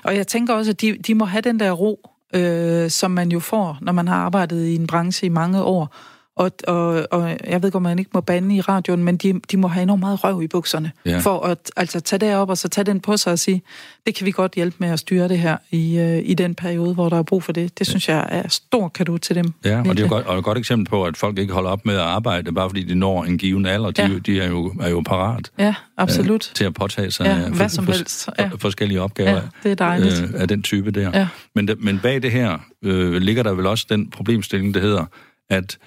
[0.03, 3.31] Og jeg tænker også, at de, de må have den der ro, øh, som man
[3.31, 5.95] jo får, når man har arbejdet i en branche i mange år.
[6.38, 9.58] Og, og, og jeg ved godt, man ikke må bande i radioen, men de, de
[9.58, 10.91] må have enormt meget røv i bukserne.
[11.06, 11.20] Ja.
[11.20, 13.62] For at altså, tage det op og så tage den på sig og sige,
[14.08, 16.94] det kan vi godt hjælpe med at styre det her i, øh, i den periode,
[16.94, 17.79] hvor der er brug for det.
[17.79, 19.53] Det synes jeg er stor kado til dem.
[19.65, 21.70] Ja, og det er jo godt, og et godt eksempel på, at folk ikke holder
[21.70, 23.91] op med at arbejde, bare fordi de når en given alder.
[23.91, 24.20] De, Ja.
[24.25, 26.51] de er, jo, er jo parat Ja, absolut.
[26.56, 28.29] til at påtage sig Ja, øh, hvad som helst.
[28.39, 28.50] Ja.
[28.60, 30.22] forskellige opgaver Ja, det er dejligt.
[30.24, 31.12] øh, af den type der.
[31.20, 31.27] Ja.
[31.56, 35.06] Men, men bag det her øh, ligger der vel også den problemstilling, der hedder,
[35.50, 35.77] at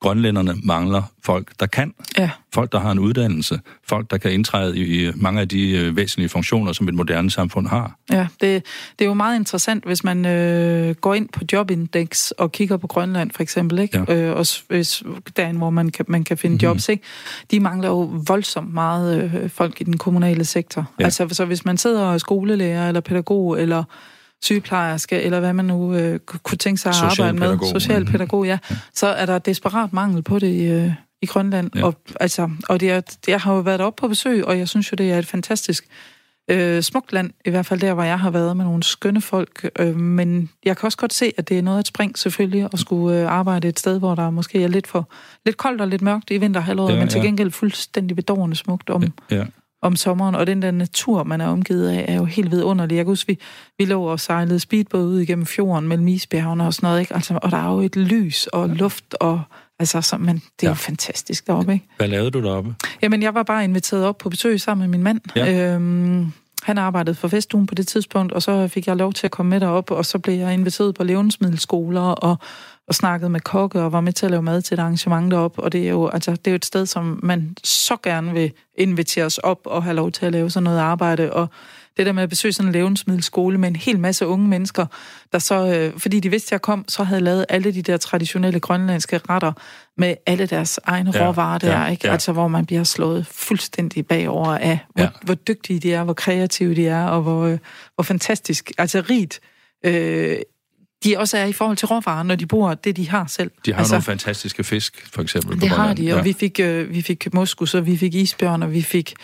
[0.00, 1.94] grønlænderne mangler folk, der kan.
[2.18, 2.30] Ja.
[2.54, 3.60] Folk, der har en uddannelse.
[3.88, 7.66] Folk, der kan indtræde i, mange af de øh, væsentlige funktioner, som et moderne samfund
[7.68, 7.94] har.
[8.12, 8.64] Ja, det,
[8.98, 12.86] det er jo meget interessant, hvis man øh, går ind på Jobindex og kigger på
[12.86, 14.04] Grønland for eksempel, ikke?
[14.08, 14.14] Ja.
[14.14, 15.02] Øh, og s- hvis,
[15.36, 16.58] derinde, hvor man kan, man kan finde Mhm.
[16.64, 16.68] mm-hmm.
[16.74, 17.02] jobs, ikke?
[17.50, 20.90] De mangler jo voldsomt meget øh, folk i den kommunale sektor.
[21.00, 21.04] Ja.
[21.04, 23.84] Altså, så hvis man sidder og er skolelærer, eller pædagog, eller
[24.42, 28.46] sygeplejerske, eller hvad man nu øh, ku- kunne tænke sig at arbejde med, Socialpædagog.
[28.46, 28.58] ja,
[28.94, 30.92] så er der desperat mangel på det i, øh,
[31.22, 31.70] i Grønland.
[31.76, 31.84] Ja.
[31.84, 34.92] Og, altså, og det er, jeg har jo været oppe på besøg, og jeg synes
[34.92, 35.86] jo, det er et fantastisk
[36.50, 39.70] øh, smukt land, i hvert fald der, hvor jeg har været med nogle skønne folk.
[39.78, 42.78] Øh, men jeg kan også godt se, at det er noget at spring selvfølgelig, at
[42.78, 45.08] skulle øh, arbejde et sted, hvor der måske er lidt for
[45.46, 47.24] lidt koldt og lidt mørkt i vinterhalvåret, Ja, ja, men til ja.
[47.24, 49.44] gengæld fuldstændig bedårende smukt om, Ja.
[49.82, 52.96] Om sommeren, og den der natur, man er omgivet af, er jo helt vidunderlig.
[52.96, 53.38] Jeg kan huske, vi,
[53.78, 57.14] vi lå og sejlede speedbåd ud igennem fjorden mellem isbjergene og sådan noget, ikke?
[57.14, 59.40] Altså, og der er jo et lys og luft, og
[59.78, 60.66] altså, så, men det er Ja.
[60.66, 60.70] ja.
[60.70, 61.86] jo fantastisk deroppe, ikke?
[61.96, 62.74] Hvad lavede du deroppe?
[63.02, 65.20] Jamen, jeg var bare inviteret op på besøg sammen med min mand.
[65.36, 65.74] Ja.
[65.74, 69.30] Øhm, han arbejdede for festugen på det tidspunkt, og så fik jeg lov til at
[69.30, 72.36] komme med derop, og så blev jeg inviteret på levnedsmiddelskoler og,
[72.90, 75.58] og snakket med kokke og var med til at lave mad til et arrangement derop.
[75.58, 78.52] Og det er jo, altså, det er jo et sted, som man så gerne vil
[78.78, 81.32] invitere os op og have lov til at lave sådan noget arbejde.
[81.32, 81.48] Og
[81.96, 84.86] det der med at besøge sådan en levnedsmiddelskole med en hel masse unge mennesker,
[85.32, 87.96] der så, øh, fordi de vidste, at jeg kom, så havde lavet alle de der
[87.96, 89.52] traditionelle grønlandske retter
[89.96, 92.06] med alle deres egne Ja, råvarer der, ja, ikke?
[92.06, 92.12] ja.
[92.12, 95.08] Altså, hvor man bliver slået fuldstændig bagover af, hvor, ja.
[95.22, 97.58] hvor dygtige de er, hvor kreative de er, og hvor, øh,
[97.94, 99.40] hvor fantastisk, altså rigt,
[99.84, 100.36] øh,
[101.04, 103.50] de også er i forhold til råvarer, når de bruger det, de har selv.
[103.66, 105.56] De har altså, nogle fantastiske fisk, for eksempel.
[105.56, 105.98] på det har Grønland.
[105.98, 109.14] de, og vi fik, øh, vi fik moskus, og vi fik isbjørn, og vi fik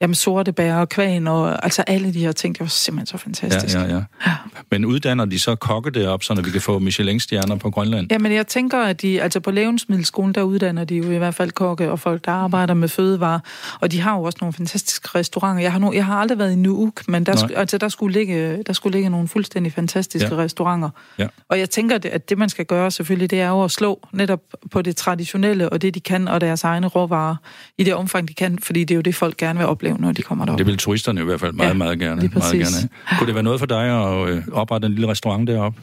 [0.00, 3.24] jamen, sorte bær og kvæn, og altså alle de her ting, det var simpelthen så
[3.24, 3.74] fantastisk.
[3.76, 4.34] Ja, ja, ja.
[4.70, 8.06] Men uddanner de så kokke derop, så vi kan få Michelin-stjerner på Grønland?
[8.12, 11.50] Jamen, jeg tænker, at de, altså på levensmiddelskolen, der uddanner de jo i hvert fald
[11.50, 13.40] kokke og folk, der arbejder med fødevarer.
[13.80, 15.62] Og de har jo også nogle fantastiske restauranter.
[15.62, 18.18] Jeg har, nu, jeg har aldrig været i Nuuk, men der, sk- altså, der, skulle
[18.18, 20.34] ligge, der skulle ligge nogle fuldstændig fantastiske Ja.
[20.34, 20.42] ja.
[20.42, 20.90] restauranter.
[21.18, 21.26] Ja.
[21.48, 24.00] Og jeg tænker, at- at det, man skal gøre selvfølgelig, det er jo at slå
[24.12, 27.36] netop på det traditionelle, og det, de kan, og deres egne råvarer,
[27.78, 30.12] i det omfang, de kan, fordi det er jo det, folk gerne vil opleve, når
[30.12, 30.58] de kommer derop.
[30.58, 32.20] Det vil turisterne i hvert fald meget, Ja, meget gerne.
[32.20, 32.88] lige meget gerne.
[33.18, 35.80] Kunne det være noget for dig at øh, oprette en lille restaurant deroppe?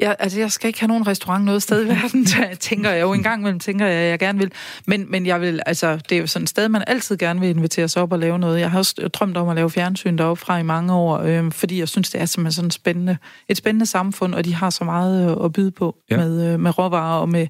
[0.00, 2.26] Ja, altså jeg skal ikke have nogen restaurant noget sted i verden,
[2.60, 4.52] tænker jeg jo en gang imellem, tænker jeg, at jeg gerne vil.
[4.86, 7.48] Men, men jeg vil, altså, det er jo sådan et sted, man altid gerne vil
[7.48, 8.60] invitere sig op og lave noget.
[8.60, 11.78] Jeg har også drømt om at lave fjernsyn deroppe fra i mange år, øh, fordi
[11.78, 13.16] jeg synes, det er simpelthen sådan spændende,
[13.48, 16.16] et spændende samfund, og de har så meget øh, at byde på Ja.
[16.16, 17.46] med, øh, med råvarer og med,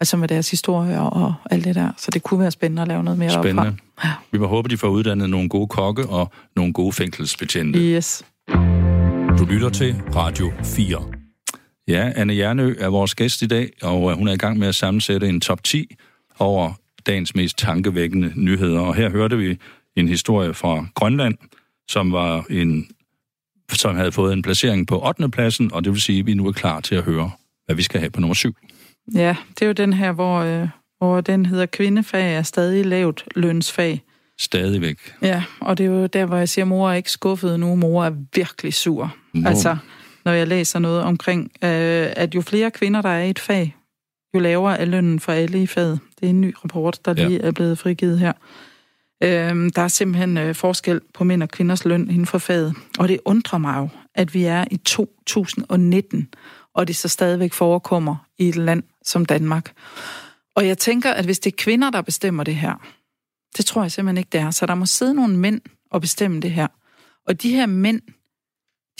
[0.00, 1.90] altså med deres historie og alt det der.
[1.96, 3.76] Så det kunne være spændende at lave noget mere Spændende.
[4.02, 4.22] Derfra.
[4.32, 7.78] Vi må håbe, de får uddannet nogle gode kokke og nogle gode fængselsbetjente.
[7.78, 8.24] Yes.
[9.38, 11.02] Du lytter til Radio 4.
[11.88, 14.68] Ja, Anne Jernø er vores gæst i dag, og øh, hun er i gang med
[14.68, 15.94] at sammensætte en top 10
[16.38, 16.72] over
[17.06, 18.80] dagens mest tankevækkende nyheder.
[18.80, 19.58] Og her hørte vi
[19.96, 21.34] en historie fra Grønland,
[21.88, 22.88] som var en
[23.72, 25.28] som havde fået en placering på 8.
[25.28, 27.30] pladsen, og det vil sige, at vi nu er klar til at høre,
[27.66, 28.56] hvad vi skal have på nummer 7.
[29.14, 30.68] Ja, det er jo den her, hvor, øh,
[31.00, 34.02] og den hedder Kvindefag er stadig lavt lønsfag.
[34.40, 34.98] Stadigvæk.
[35.22, 37.74] Ja, og det er jo der, hvor jeg siger, at mor er ikke skuffet nu.
[37.74, 39.14] Mor er virkelig sur.
[39.34, 39.48] Nå.
[39.48, 39.76] Altså,
[40.24, 43.76] når jeg læser noget omkring, øh, at jo flere kvinder, der er i et fag,
[44.34, 46.00] jo lavere er lønnen for alle i faget.
[46.20, 48.32] Det er en ny rapport, der lige er blevet frigivet her.
[49.22, 52.74] Øh, der er simpelthen øh, forskel på mænd og kvinders løn inden for faget.
[52.98, 56.28] Og det undrer mig jo, at vi er i 2019,
[56.74, 59.72] og det så stadigvæk forekommer i et land som Danmark.
[60.58, 62.74] Og jeg tænker, at hvis det er kvinder, der bestemmer det her,
[63.56, 64.50] det tror jeg simpelthen ikke, det er.
[64.50, 66.66] Så der må sidde nogle mænd og bestemme det her.
[67.26, 68.00] Og de her mænd,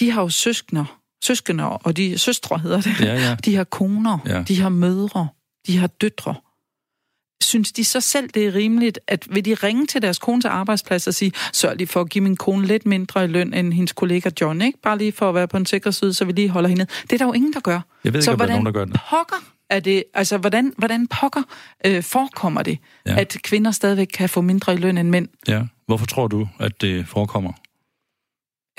[0.01, 0.87] de har jo søskende,
[1.25, 3.01] søskende og de søstre hedder det.
[3.01, 3.35] Ja, ja.
[3.45, 4.43] De har koner, Ja.
[4.43, 5.29] de har mødre,
[5.67, 6.35] de har døtre.
[7.43, 10.49] Synes de så selv, det er rimeligt, at vil de ringe til deres kone til
[10.49, 13.73] arbejdsplads og sige, sørg lige for at give min kone lidt mindre i løn end
[13.73, 14.79] hendes kollega John, ikke?
[14.83, 16.81] Bare lige for at være på en sikker side, så vi lige holder hende.
[16.81, 16.87] ned.
[17.03, 17.81] Det er der jo ingen, der gør.
[18.05, 19.01] Jeg ved ikke, så om der er hvordan nogen, der gør det.
[19.11, 19.37] pokker
[19.71, 21.43] er det, altså hvordan, hvordan pokker
[21.87, 23.21] øh, forekommer det, Ja.
[23.21, 25.29] at kvinder stadigvæk kan få mindre i løn end mænd?
[25.49, 25.63] Ja.
[25.87, 27.53] Hvorfor tror du, at det forekommer?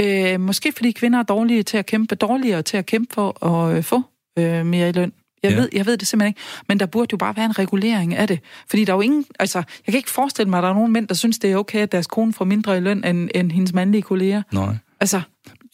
[0.02, 3.78] Øh, måske fordi kvinder er dårlige til at kæmpe, dårligere til at kæmpe for at
[3.78, 4.02] øh, få
[4.40, 5.14] øh, mere i løn.
[5.44, 5.58] Jeg, ja.
[5.58, 6.42] ved, jeg ved det simpelthen ikke.
[6.68, 8.40] Men der burde jo bare være en regulering af det.
[8.70, 9.26] Fordi der er jo ingen...
[9.40, 11.58] Altså, jeg kan ikke forestille mig, at der er nogen mænd, der synes, det er
[11.58, 14.42] okay, at deres kone får mindre i løn end, end hendes mandlige kolleger.
[14.54, 14.76] Nej.
[15.00, 15.22] Altså,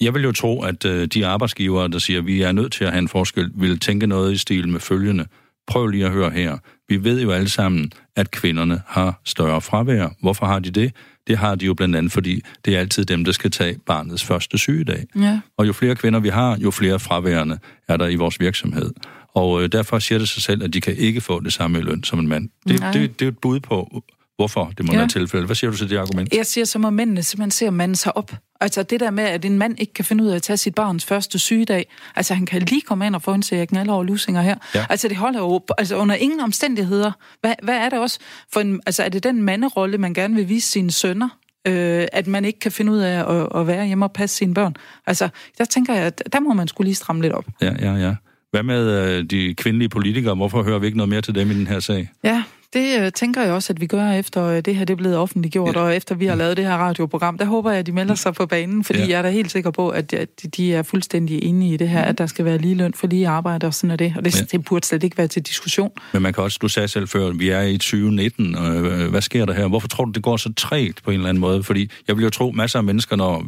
[0.01, 2.83] Jeg vil jo tro, at øh, de arbejdsgivere, der siger, at vi er nødt til
[2.83, 5.25] at have en forskel, vil tænke noget i stil med følgende.
[5.67, 6.57] Prøv lige at høre her.
[6.89, 10.07] Vi ved jo alle sammen, at kvinderne har større fravær.
[10.21, 10.91] Hvorfor har de det?
[11.27, 14.23] Det har de jo blandt andet, fordi det er altid dem, der skal tage barnets
[14.23, 15.03] første sygedag.
[15.19, 15.39] ja.
[15.57, 18.93] Og jo flere kvinder vi har, jo flere fraværende er der i vores virksomhed.
[19.33, 21.81] Og øh, derfor siger det sig selv, at de kan ikke få det samme i
[21.81, 22.49] løn som en mand.
[22.67, 22.91] Det, Nej.
[22.91, 24.03] det, det er et bud på,
[24.37, 24.97] hvorfor det må Ja.
[24.97, 25.47] være tilfældet.
[25.47, 26.33] Hvad siger du til det argument?
[26.33, 28.31] Jeg siger, så må mændene simpelthen se, om manden sig op.
[28.61, 30.75] Altså det der med, at en mand ikke kan finde ud af at tage sit
[30.75, 31.85] barns første sygedag.
[32.15, 34.55] Altså han kan lige komme ind og få en sækken alle over lusinger her.
[34.75, 34.85] Ja.
[34.89, 37.11] Altså det holder jo altså, under ingen omstændigheder.
[37.41, 38.19] Hvad, hvad er det også
[38.53, 41.29] for en, altså er det den manderolle, man gerne vil vise sine sønner?
[41.67, 44.53] Øh, at man ikke kan finde ud af at, at være hjemme og passe sine
[44.53, 44.75] børn.
[45.07, 47.45] Altså, der tænker jeg, at der må man skulle lige stramme lidt op.
[47.61, 48.15] Ja, ja, ja.
[48.55, 50.35] Hvad med øh, de kvindelige politikere?
[50.35, 52.09] Hvorfor hører vi ikke noget mere til dem i den her sag?
[52.23, 54.97] Ja, det øh, tænker jeg også, at vi gør efter øh, det her det er
[54.97, 55.79] blevet offentliggjort, Ja.
[55.81, 57.37] og efter vi har lavet det her radioprogram.
[57.37, 59.07] Der håber jeg, at de melder sig på banen, fordi Ja.
[59.09, 60.13] jeg er da helt sikker på, at
[60.57, 63.27] de er fuldstændig enige i det her, at der skal være lige løn for lige
[63.27, 64.13] arbejde og sådan er det.
[64.17, 64.45] Og det, Ja.
[64.57, 65.91] det burde slet ikke være til diskussion.
[66.13, 68.55] Men man kan også, du sagde selv før, at vi er i 2019.
[68.57, 69.67] Øh, hvad sker der her?
[69.67, 71.63] Hvorfor tror du, det går så trægt på en eller anden måde?
[71.63, 73.45] Fordi jeg vil jo tro, masser af mennesker, når,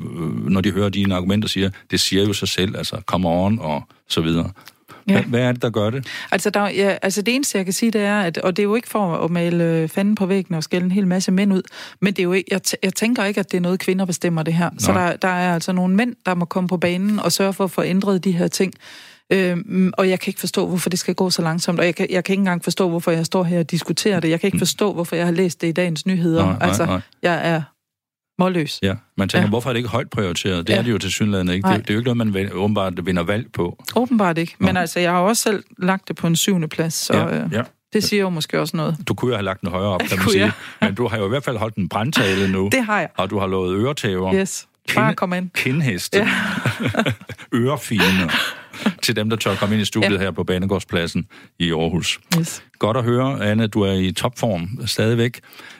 [0.50, 3.84] når de hører dine argumenter, siger, det siger jo sig selv, altså come on og
[4.10, 4.52] så videre.
[5.08, 5.24] Hvad, Ja.
[5.24, 6.08] hvad er det, der gør det?
[6.32, 8.68] Altså, der, ja, altså det eneste, jeg kan sige, det er, at, og det er
[8.68, 11.54] jo ikke for at male øh, fanden på væggen og skælde en hel masse mænd
[11.54, 11.62] ud,
[12.02, 14.44] men det er jo ikke, jeg, jeg tænker ikke, at det er noget, kvinder bestemmer
[14.44, 14.70] det her.
[14.80, 15.10] Så Nej.
[15.10, 17.72] der, der er altså nogle mænd, der må komme på banen og sørge for at
[17.72, 18.74] få ændret de her ting.
[19.34, 22.08] Øhm, og jeg kan ikke forstå, hvorfor det skal gå så langsomt, og jeg kan,
[22.10, 24.30] jeg kan ikke engang forstå, hvorfor jeg står her og diskuterer det.
[24.30, 26.42] Jeg kan ikke forstå, hvorfor jeg har læst det i dagens nyheder.
[26.44, 26.50] Mm.
[26.50, 27.00] Nej, nej, altså, nej.
[27.22, 27.62] jeg er
[28.40, 28.80] målløs.
[28.84, 29.50] Ja, man tænker, ja.
[29.50, 30.68] Hvorfor er det ikke højt prioriteret?
[30.68, 30.80] Det ja.
[30.80, 31.70] er det jo til synligheden ikke.
[31.70, 33.84] Det, det er jo ikke noget, man vel- åbenbart vinder valg på.
[33.96, 34.56] Åbenbart ikke.
[34.60, 34.80] Men Nå.
[34.80, 37.62] altså, jeg har også selv lagt det på en syvende plads, så ja, øh, ja.
[37.94, 38.98] det siger jo måske også noget.
[39.08, 40.42] Du kunne jo have lagt den højere op, kan man sige.
[40.44, 40.52] jeg?
[40.82, 43.10] Men du har jo i hvert fald holdt en brandtale nu, Det har jeg.
[43.18, 44.68] og du har lovet øretæver, Yes.
[44.96, 45.50] Bare kom ind.
[45.56, 46.30] kindheste, ja.
[47.54, 48.30] ørefine
[49.02, 50.12] til dem, der tør komme ind i studiet.
[50.14, 50.18] Ja.
[50.18, 51.26] her på Banegårdspladsen
[51.60, 52.20] i Aarhus.
[52.40, 52.64] Yes.
[52.80, 55.40] Godt at høre, Anne, du er i topform stadigvæk.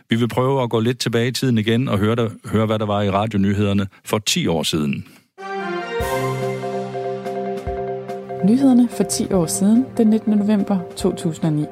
[0.10, 2.80] Vi vil prøve at gå lidt tilbage i tiden igen og høre, der, høre hvad
[2.80, 5.06] der var i radionyhederne for 10 år siden.
[8.46, 10.38] Nyhederne for 10 år siden, den 19.
[10.38, 11.66] november 2009.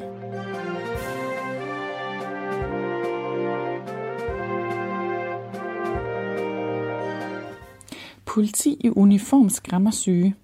[8.26, 10.36] Politi i uniform skræmmer syge.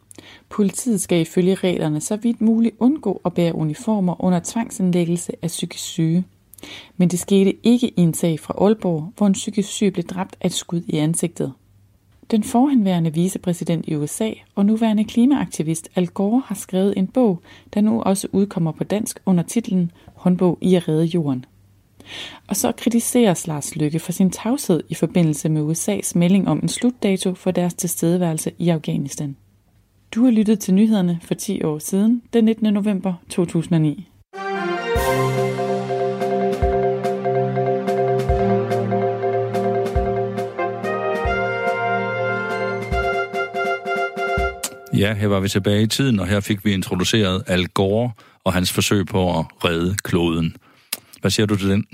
[0.50, 5.84] Politiet skal ifølge reglerne så vidt muligt undgå at bære uniformer under tvangsindlæggelse af psykisk
[5.84, 6.26] syge.
[6.98, 10.36] Men det skete ikke i en sag fra Aalborg, hvor en psykisk syg blev dræbt
[10.42, 11.54] af et skud i ansigtet.
[12.32, 17.42] Den forhenværende vicepræsident i USA og nuværende klimaaktivist Al Gore har skrevet en bog,
[17.74, 21.46] der nu også udkommer på dansk under titlen Håndbog i at redde jorden.
[22.48, 26.70] Og så kritiseres Lars Lykke for sin tavshed i forbindelse med USA's melding om en
[26.70, 29.36] slutdato for deres tilstedeværelse i Afghanistan.
[30.16, 32.74] Du har lyttet til nyhederne for 10 år siden, den 19.
[32.74, 34.11] november 2009.
[45.02, 48.12] Ja, her var vi tilbage i tiden, og her fik vi introduceret Al Gore
[48.44, 50.56] og hans forsøg på at redde kloden.
[51.22, 51.86] Hvad siger du til den?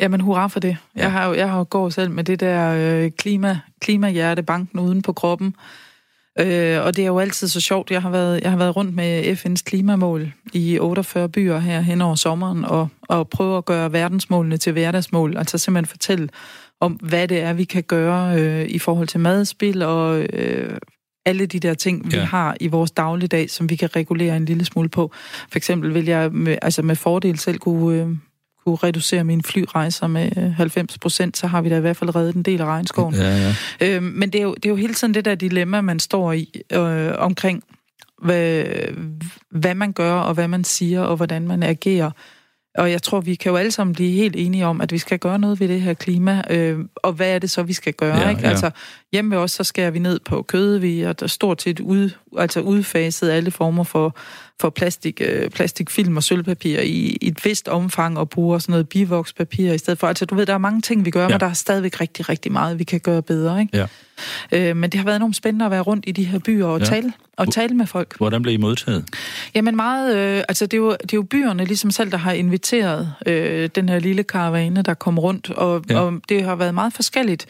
[0.00, 0.76] Jamen, hurra for det.
[0.96, 1.02] Ja.
[1.02, 5.02] Jeg, har, jo- jeg har jo går selv med det der øh, klima, klimahjertebanken uden
[5.02, 5.54] på kroppen.
[6.38, 7.90] Øh, og det er jo altid så sjovt.
[7.90, 12.00] Jeg har været, jeg har været rundt med FN's klimamål i 48 byer her hen
[12.02, 15.36] over sommeren, og, og prøve at gøre verdensmålene til hverdagsmål.
[15.36, 16.28] Altså simpelthen fortælle
[16.80, 20.76] om, hvad det er, vi kan gøre øh, i forhold til madspil og øh,
[21.26, 22.24] alle de der ting, vi ja.
[22.24, 25.12] har i vores dagligdag, som vi kan regulere en lille smule på.
[25.50, 28.08] For eksempel vil jeg med, altså med fordel selv kunne, øh,
[28.64, 32.16] kunne reducere mine flyrejser med 90 øh, procent, så har vi da i hvert fald
[32.16, 33.14] reddet en del af regnskoven.
[33.14, 33.96] Ja, ja.
[33.96, 36.32] Øh, men det er, jo, det er jo hele tiden det der dilemma, man står
[36.32, 37.62] i øh, omkring,
[38.22, 38.64] hvad,
[39.50, 42.10] hvad man gør, og hvad man siger, og hvordan man agerer.
[42.78, 45.18] Og jeg tror, vi kan jo alle sammen blive helt enige om, at vi skal
[45.18, 46.42] gøre noget ved det her klima.
[46.50, 48.16] Øh, og hvad er det så, vi skal gøre?
[48.16, 48.42] Ja, ikke?
[48.42, 48.48] Ja.
[48.48, 48.70] Altså,
[49.12, 50.78] hjemme ved os, så skærer vi ned på kød.
[50.78, 54.16] Vi er stort set ud, altså udfaset alle former for,
[54.60, 58.88] for plastik, øh, plastikfilm og sølvpapir i, i et vist omfang og bruger sådan noget
[58.88, 60.06] bivokspapir i stedet for.
[60.06, 61.28] Altså, du ved, der er mange ting, vi gør, ja.
[61.28, 63.60] men der er stadigvæk rigtig, rigtig meget, vi kan gøre bedre.
[63.60, 63.76] Ikke?
[63.76, 63.86] Ja.
[64.52, 66.78] Øh, men det har været enormt spændende at være rundt i de her byer og,
[66.78, 66.84] ja.
[66.84, 68.16] tale, og tale med folk.
[68.16, 69.04] Hvordan blev I modtaget?
[69.54, 72.32] Jamen meget, øh, altså det er, jo, det er jo byerne ligesom selv, der har
[72.32, 76.00] inviteret øh, den her lille karavane, der kom rundt, og, ja.
[76.00, 77.46] og det har været meget forskelligt.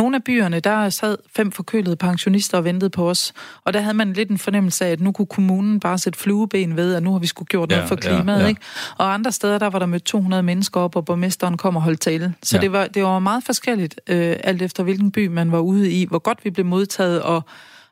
[0.00, 3.32] Nogle af byerne, der sad fem forkølede pensionister og ventede på os,
[3.64, 6.76] og der havde man lidt en fornemmelse af, at nu kunne kommunen bare sætte flueben
[6.76, 8.48] ved, at nu har vi skulle gjort noget ja, for klimaet, ja, ja.
[8.48, 8.60] ikke?
[8.98, 12.00] Og andre steder, der var der mødt 200 mennesker op, og borgmesteren kom og holdt
[12.00, 12.34] tale.
[12.42, 12.60] Så ja.
[12.60, 16.06] det, var, det var meget forskelligt, øh, alt efter hvilken by man var ude i,
[16.06, 17.44] hvor godt vi blev modtaget, og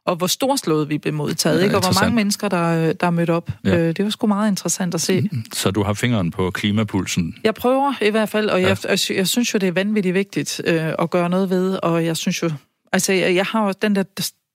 [0.09, 1.77] og hvor storslået vi blev modtaget, ikke?
[1.77, 3.51] og hvor mange mennesker, der, der mødte op.
[3.65, 3.77] Ja.
[3.77, 5.21] Øh, det var sgu meget interessant at se.
[5.21, 5.45] Mm-hmm.
[5.53, 7.35] Så du har fingeren på klimapulsen?
[7.45, 8.69] Jeg prøver i hvert fald, og ja.
[8.69, 12.05] jeg, jeg, jeg synes jo, det er vanvittigt vigtigt øh, at gøre noget ved, og
[12.05, 12.51] jeg synes jo,
[12.93, 14.03] altså jeg, jeg har jo den der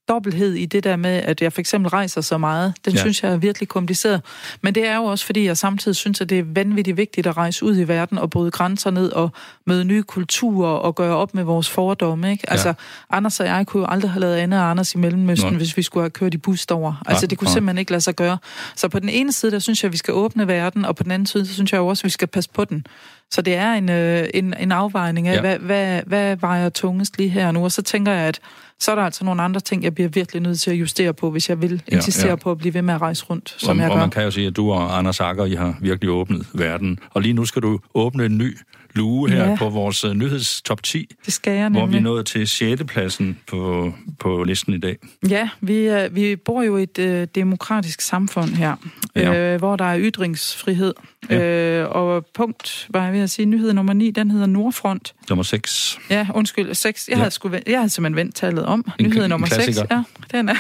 [0.08, 2.74] dobbelthed i det der med, at jeg for eksempel rejser så meget.
[2.86, 3.00] Den ja.
[3.00, 4.22] synes jeg er virkelig kompliceret.
[4.62, 7.38] Men det er jo også, fordi jeg samtidig synes, at det er vanvittigt vigtigt at
[7.38, 9.32] rejse ud i verden og bryde grænser ned og
[9.68, 12.32] møde nye kulturer og gøre op med vores fordomme.
[12.32, 12.44] Ikke?
[12.48, 12.52] Ja.
[12.52, 12.74] Altså,
[13.10, 15.58] Anders og jeg kunne jo aldrig have lavet andet af Anders i Mellemøsten, Nå.
[15.58, 17.04] hvis vi skulle have kørt i bus derover.
[17.06, 17.54] Altså, det kunne ja.
[17.54, 18.38] simpelthen ikke lade sig gøre.
[18.76, 21.04] Så på den ene side, der synes jeg, at vi skal åbne verden, og på
[21.04, 22.86] den anden side, så synes jeg jo også, at vi skal passe på den.
[23.32, 25.42] Så det er en, øh, en, en afvejning af, ja.
[25.42, 27.63] hvad, hvad, hvad vejer tungest lige her nu.
[27.63, 28.39] Og så tænker jeg, at
[28.84, 31.32] så er der altså nogle andre ting, jeg bliver virkelig nødt til at justere på,
[31.32, 32.36] hvis jeg vil insistere ja, ja.
[32.36, 33.93] på at blive ved med at rejse rundt, som og, jeg gør.
[33.93, 37.00] Og man kan jo sige, at du og Anders Akker, I har virkelig åbnet verden.
[37.10, 38.58] Og lige nu skal du åbne en ny
[38.96, 39.56] luge her ja.
[39.56, 41.16] på vores uh, nyhedstop 10.
[41.26, 41.80] Det skal jeg nemlig.
[41.82, 42.84] Hvor vi er nået til 6.
[42.84, 44.98] pladsen på, på listen i dag.
[45.30, 48.76] Ja, vi, uh, vi bor jo i et uh, demokratisk samfund her,
[49.16, 49.54] ja.
[49.54, 50.94] uh, hvor der er ytringsfrihed.
[51.30, 51.84] Ja.
[51.84, 55.14] Uh, og punkt, var jeg ved at sige, nyhed nummer 9, den hedder Nordfront.
[55.30, 56.00] Nummer 6.
[56.10, 57.08] Ja, undskyld, 6.
[57.08, 57.18] Jeg, ja.
[57.18, 58.92] havde, sgu, jeg havde simpelthen vendt tallet om.
[59.00, 59.78] En, nyhed nummer 6.
[59.78, 60.56] Ja, den er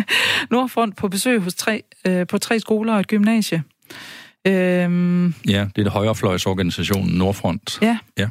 [0.50, 3.62] Nordfront på besøg hos tre, uh, på tre skoler og et gymnasie.
[4.48, 7.78] Øhm, ja, det er det højrefløjsorganisationen Nordfront.
[7.82, 7.98] Ja.
[8.18, 8.28] ja.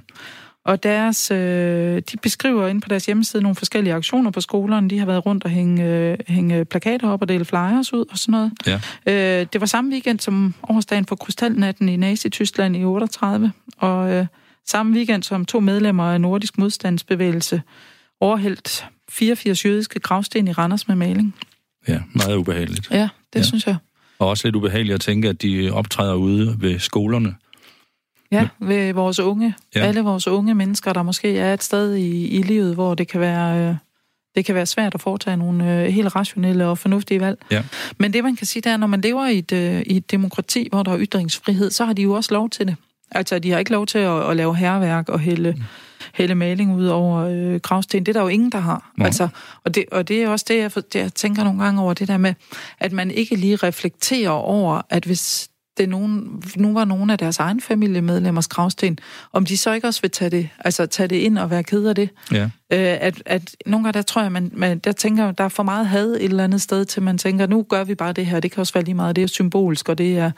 [0.67, 4.89] Og deres, øh, de beskriver inde på deres hjemmeside nogle forskellige aktioner på skolerne.
[4.89, 8.17] De har været rundt og hænge, øh, hænge plakater op og dele flyers ud og
[8.17, 8.51] sådan noget.
[8.67, 8.82] Ja.
[9.08, 13.51] Øh, det var samme weekend som årsdagen for Krystalnatten i Nazi-Tyskland i 38.
[13.77, 14.25] Og øh,
[14.65, 17.62] samme weekend som to medlemmer af Nordisk Modstandsbevægelse
[18.21, 21.36] overhældt 84 jødiske gravsten i Randers med maling.
[21.88, 22.91] Ja, meget ubehageligt.
[22.91, 23.43] Ja, det ja.
[23.43, 23.75] synes jeg.
[24.19, 27.36] Og også lidt ubehageligt at tænke, at de optræder ude ved skolerne.
[28.32, 29.56] Ja, ved vores unge.
[29.75, 29.80] Ja.
[29.80, 33.19] Alle vores unge mennesker, der måske er et sted i, i livet, hvor det kan
[33.19, 33.69] være...
[33.69, 33.75] Øh,
[34.36, 37.39] det kan være svært at foretage nogle øh, helt rationelle og fornuftige valg.
[37.51, 37.63] Ja.
[37.97, 40.12] Men det, man kan sige, det er, når man lever i et, øh, i et
[40.12, 42.75] demokrati, hvor der er ytringsfrihed, så har de jo også lov til det.
[43.12, 45.63] Altså, de har ikke lov til at, at lave herværk og hælde, mm.
[46.13, 48.06] hælde maling ud over øh, gravsten.
[48.06, 48.91] Det er der jo ingen, der har.
[49.00, 49.06] Ja.
[49.06, 49.28] Altså,
[49.63, 52.08] og, det, og det er også det jeg, det, jeg tænker nogle gange over, det
[52.08, 52.34] der med,
[52.80, 57.39] at man ikke lige reflekterer over, at hvis det nogen, nu var nogle af deres
[57.39, 59.00] egen familiemedlemmers gravsten,
[59.34, 61.86] om de så ikke også vil tage det, altså tage det ind og være ked
[61.86, 62.10] af det.
[62.32, 62.50] Ja.
[62.73, 65.63] Øh, at, at nogle gange, der tror jeg, man, man der tænker, der er for
[65.63, 68.39] meget had et eller andet sted, til man tænker, nu gør vi bare det her,
[68.39, 70.32] det kan også være lige meget, det er symbolsk, og det er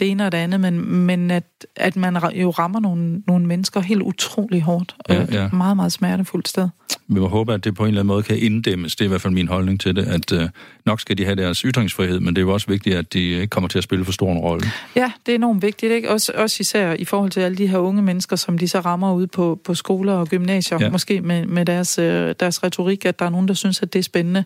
[0.00, 1.44] det ene og det andet, men, men at,
[1.76, 5.48] at man jo rammer nogle, nogle mennesker helt utrolig hårdt, og ja, ja.
[5.52, 6.68] meget, meget smertefuldt sted.
[7.08, 8.96] Vi må håbe, at det på en eller anden måde kan inddæmmes.
[8.96, 10.48] Det er i hvert fald min holdning til det, at øh,
[10.86, 13.46] nok skal de have deres ytringsfrihed, men det er jo også vigtigt, at de ikke
[13.46, 14.66] kommer til at spille for stor en rolle.
[14.96, 16.10] Ja, det er enormt vigtigt, ikke?
[16.10, 19.12] Også, også især i forhold til alle de her unge mennesker, som de så rammer
[19.12, 20.90] ud på, på skoler og gymnasier, ja.
[20.90, 23.98] måske med, med deres, øh, deres retorik, at der er nogen, der synes, at det
[23.98, 24.44] er spændende.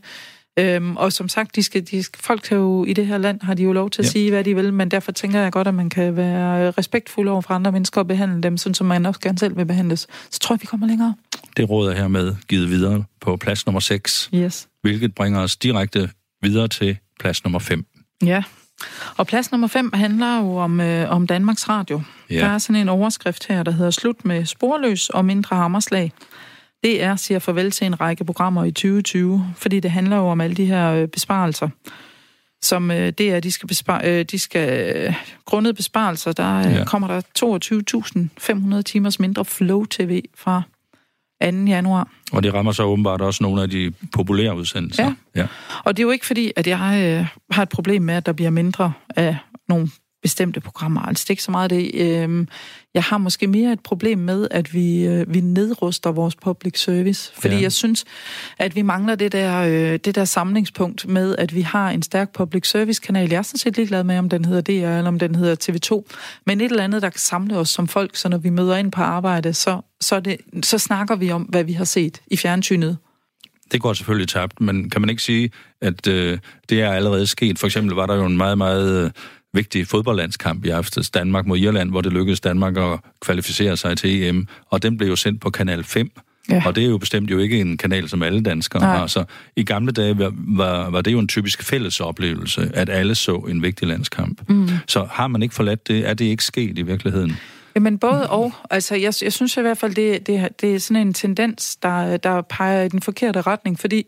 [0.59, 3.43] Øhm, og som sagt, de skal, de skal, folk kan jo i det her land
[3.43, 4.11] har de jo lov til at ja.
[4.11, 7.40] sige, hvad de vil, men derfor tænker jeg godt, at man kan være respektfuld over
[7.40, 10.07] for andre mennesker og behandle dem, sådan som man også gerne selv vil behandles.
[10.31, 11.14] Så tror jeg, vi kommer længere.
[11.57, 14.69] Det råd er hermed givet videre på plads nummer 6, yes.
[14.83, 16.11] hvilket bringer os direkte
[16.43, 17.87] videre til plads nummer 5.
[18.25, 18.43] Ja,
[19.16, 22.03] og plads nummer 5 handler jo om, øh, om Danmarks Radio.
[22.31, 22.38] Ja.
[22.38, 26.12] Der er sådan en overskrift her, der hedder Slut med sporløs og mindre hammerslag.
[26.85, 30.57] DR siger farvel til en række programmer i 2020, fordi det handler jo om alle
[30.57, 31.69] de her øh, besparelser
[32.62, 35.14] som øh, det er, de skal, bespar- øh, de skal øh,
[35.45, 36.85] grundet besparelser, der øh, ja.
[36.85, 37.21] kommer der
[38.77, 40.62] 22.500 timers mindre flow-tv fra
[41.43, 41.47] 2.
[41.47, 42.09] januar.
[42.33, 45.05] Og det rammer så åbenbart også nogle af de populære udsendelser.
[45.05, 45.47] Ja, ja.
[45.85, 48.33] og det er jo ikke fordi, at jeg øh, har et problem med, at der
[48.33, 49.37] bliver mindre af
[49.69, 49.88] nogle
[50.23, 51.01] bestemte programmer.
[51.01, 51.91] Altså det er ikke så meget det.
[51.95, 52.47] Øh,
[52.95, 57.33] jeg har måske mere et problem med, at vi, øh, vi nedruster vores public service.
[57.35, 57.63] Fordi ja.
[57.63, 58.05] jeg synes,
[58.59, 62.33] at vi mangler det der, øh, det der samlingspunkt med, at vi har en stærk
[62.33, 63.31] public service kanal.
[63.31, 66.15] Jeg er sådan set ligeglad med, om den hedder DR eller om den hedder TV2.
[66.47, 68.93] Men et eller andet, der kan samle os som folk, så når vi møder ind
[68.93, 72.99] på arbejde, så, så, det, så snakker vi om, hvad vi har set i fjernsynet
[73.73, 77.59] det går selvfølgelig tabt, men kan man ikke sige, at øh, det er allerede sket?
[77.59, 79.11] For eksempel var der jo en meget, meget øh,
[79.53, 84.23] vigtig fodboldlandskamp i aftes, Danmark mod Irland, hvor det lykkedes Danmark at kvalificere sig til
[84.23, 86.11] EM, og den blev jo sendt på Kanal 5.
[86.51, 86.63] Ja.
[86.67, 88.97] Og det er jo bestemt jo ikke en kanal, som alle danskere Nej.
[88.97, 89.07] har.
[89.07, 89.25] Så
[89.57, 93.37] i gamle dage var, var, var det jo en typisk fælles oplevelse, at alle så
[93.37, 94.49] en vigtig landskamp.
[94.49, 94.69] Mm.
[94.87, 97.37] Så har man ikke forladt det, er det ikke sket i virkeligheden?
[97.75, 98.53] Jamen både og.
[98.71, 102.17] Altså, jeg, jeg synes i hvert fald, det, det, det er sådan en tendens, der,
[102.17, 104.07] der peger i den forkerte retning, fordi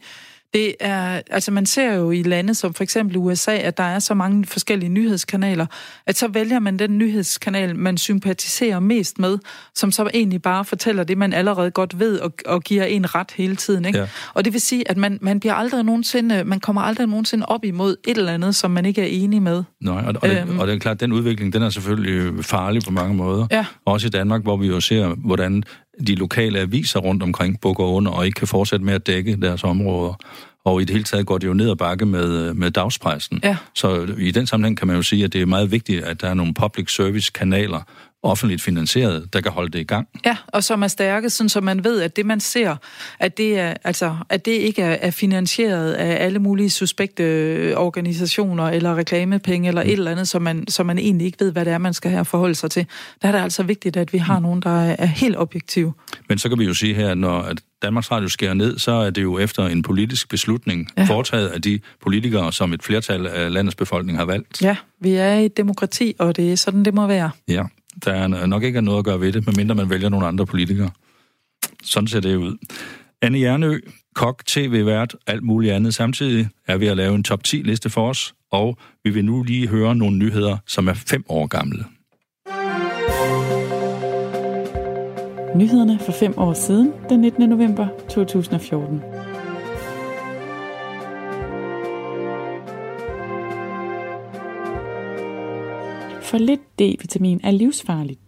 [0.54, 3.98] det er, altså man ser jo i lande som for eksempel USA, at der er
[3.98, 5.66] så mange forskellige nyhedskanaler,
[6.06, 9.38] at så vælger man den nyhedskanal, man sympatiserer mest med,
[9.74, 13.30] som så egentlig bare fortæller det, man allerede godt ved, og, og giver en ret
[13.36, 13.84] hele tiden.
[13.84, 13.98] Ikke?
[13.98, 14.06] Ja.
[14.34, 17.64] Og det vil sige, at man, man bliver aldrig nogensinde, man kommer aldrig nogensinde op
[17.64, 19.64] imod et eller andet, som man ikke er enig med.
[19.80, 22.82] Nej, og, og, øhm, det, og det er klart, den udvikling, den er selvfølgelig farlig
[22.82, 23.46] på mange måder.
[23.50, 23.66] Ja.
[23.84, 25.62] Også i Danmark, hvor vi jo ser, hvordan
[26.06, 29.64] de lokale aviser rundt omkring bukker under og ikke kan fortsætte med at dække deres
[29.64, 30.14] områder.
[30.64, 33.40] Og i det hele taget går det jo ned ad bakke med, med dagspressen.
[33.44, 33.56] Ja.
[33.74, 36.28] Så i den sammenhæng kan man jo sige, at det er meget vigtigt, at der
[36.28, 37.80] er nogle public service kanaler,
[38.22, 40.08] offentligt finansieret, der kan holde det i gang.
[40.26, 42.76] Ja, og som er stærke, sådan så man ved, at det man ser,
[43.18, 47.22] at det, er, altså, at det ikke er, er finansieret af alle mulige suspekte
[47.76, 49.88] organisationer, eller reklamepenge, eller mm.
[49.88, 52.10] et eller andet, som man, som man egentlig ikke ved, hvad det er, man skal
[52.10, 52.86] have forholde sig til.
[53.22, 54.42] Der er det altså vigtigt, at vi har mm.
[54.42, 55.92] nogen, der er helt objektive.
[56.28, 59.10] Men så kan vi jo sige her, når at Danmarks Radio skærer ned, så er
[59.10, 61.04] det jo efter en politisk beslutning ja.
[61.04, 64.62] foretaget af de politikere, som et flertal af landets befolkning har valgt.
[64.62, 67.30] Ja, vi er i et demokrati, og det er sådan, det må være.
[67.48, 67.62] Ja
[68.04, 70.90] der er nok ikke noget at gøre ved det, medmindre man vælger nogle andre politikere.
[71.82, 72.56] Sådan ser det ud.
[73.22, 73.80] Anne Jernø,
[74.14, 75.94] kok, tv-vært, alt muligt andet.
[75.94, 79.68] Samtidig er vi at lave en top 10-liste for os, og vi vil nu lige
[79.68, 81.84] høre nogle nyheder, som er fem år gamle.
[85.56, 87.48] Nyhederne for fem år siden, den 19.
[87.48, 89.00] november 2014.
[96.32, 98.20] For lidt D-vitamin er livsfarligt.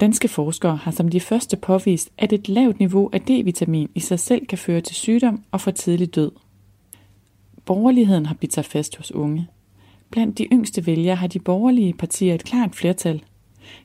[0.00, 4.18] Danske forskere har som de første påvist, at et lavt niveau af D-vitamin i sig
[4.18, 6.30] selv kan føre til sygdom og for tidlig død.
[7.64, 9.48] Borgerligheden har bidt sig fast hos unge.
[10.10, 13.22] Blandt de yngste vælgere har de borgerlige partier et klart flertal.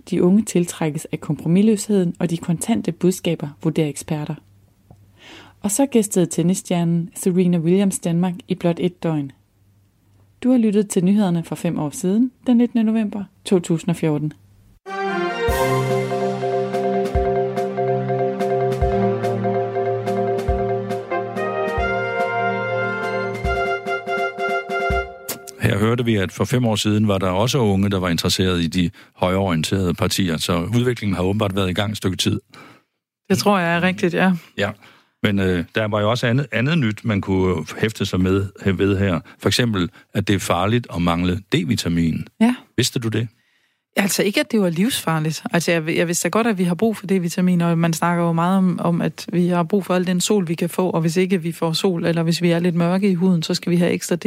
[0.09, 4.35] De unge tiltrækkes af kompromilløsheden og de kontante budskaber, vurderer eksperter.
[5.61, 9.31] Og så gæstede tennisstjernen Serena Williams Danmark i blot et døgn.
[10.43, 12.85] Du har lyttet til nyhederne for fem år siden, den 19.
[12.85, 14.33] november 2014.
[25.61, 28.61] Her hørte vi, at for fem år siden var der også unge, der var interesseret
[28.61, 32.41] i de højorienterede partier, så udviklingen har åbenbart været i gang et stykke tid.
[33.29, 34.33] Det tror jeg er rigtigt, ja.
[34.57, 34.71] Ja.
[35.23, 38.97] Men øh, der var jo også andet, andet nyt, man kunne hæfte sig med ved
[38.97, 39.19] her.
[39.39, 42.25] For eksempel, at det er farligt at mangle D-vitamin.
[42.41, 42.55] Ja.
[42.77, 43.27] Vidste du det?
[43.95, 45.43] Altså ikke, at det var livsfarligt.
[45.53, 48.23] Altså jeg, jeg vidste da godt, at vi har brug for D-vitamin, og man snakker
[48.23, 50.89] jo meget om, om, at vi har brug for al den sol, vi kan få,
[50.89, 53.53] og hvis ikke vi får sol, eller hvis vi er lidt mørke i huden, så
[53.53, 54.25] skal vi have ekstra D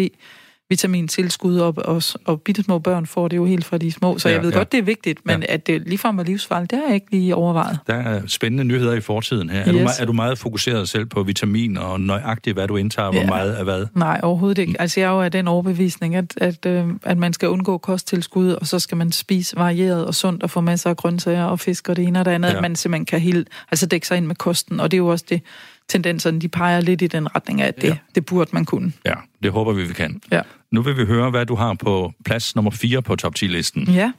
[0.71, 4.19] vitamintilskud, og, og, og bitte små børn får det jo helt fra de små.
[4.19, 4.59] Så ja, jeg ved ja.
[4.59, 5.55] godt, det er vigtigt, men ja.
[5.55, 7.79] at det ligefrem var livsfarligt, det har jeg ikke lige overvejet.
[7.87, 9.61] Der er spændende nyheder i fortiden her.
[9.61, 9.69] Yes.
[9.69, 13.19] Er, du, er du meget fokuseret selv på vitamin og nøjagtigt, hvad du indtager, ja.
[13.19, 13.87] hvor meget af hvad?
[13.95, 14.81] Nej, overhovedet ikke.
[14.81, 18.53] Altså jeg er jo af den overbevisning, at, at, øh, at man skal undgå kosttilskud,
[18.53, 21.89] og så skal man spise varieret og sundt og få masser af grøntsager og fisk
[21.89, 22.57] og det ene og det andet, ja.
[22.57, 24.81] at man simpelthen kan helt, altså dække sig ind med kosten.
[24.81, 25.43] Og det er jo også det,
[25.91, 27.97] tendenserne, de peger lidt i den retning af, at det, ja.
[28.15, 28.93] det burde man kunne.
[29.07, 30.21] Ja, det håber vi, vi kan.
[30.31, 30.41] Ja.
[30.71, 33.83] Nu vil vi høre, hvad du har på plads nummer 4 på top 10-listen.
[33.83, 34.13] Ja,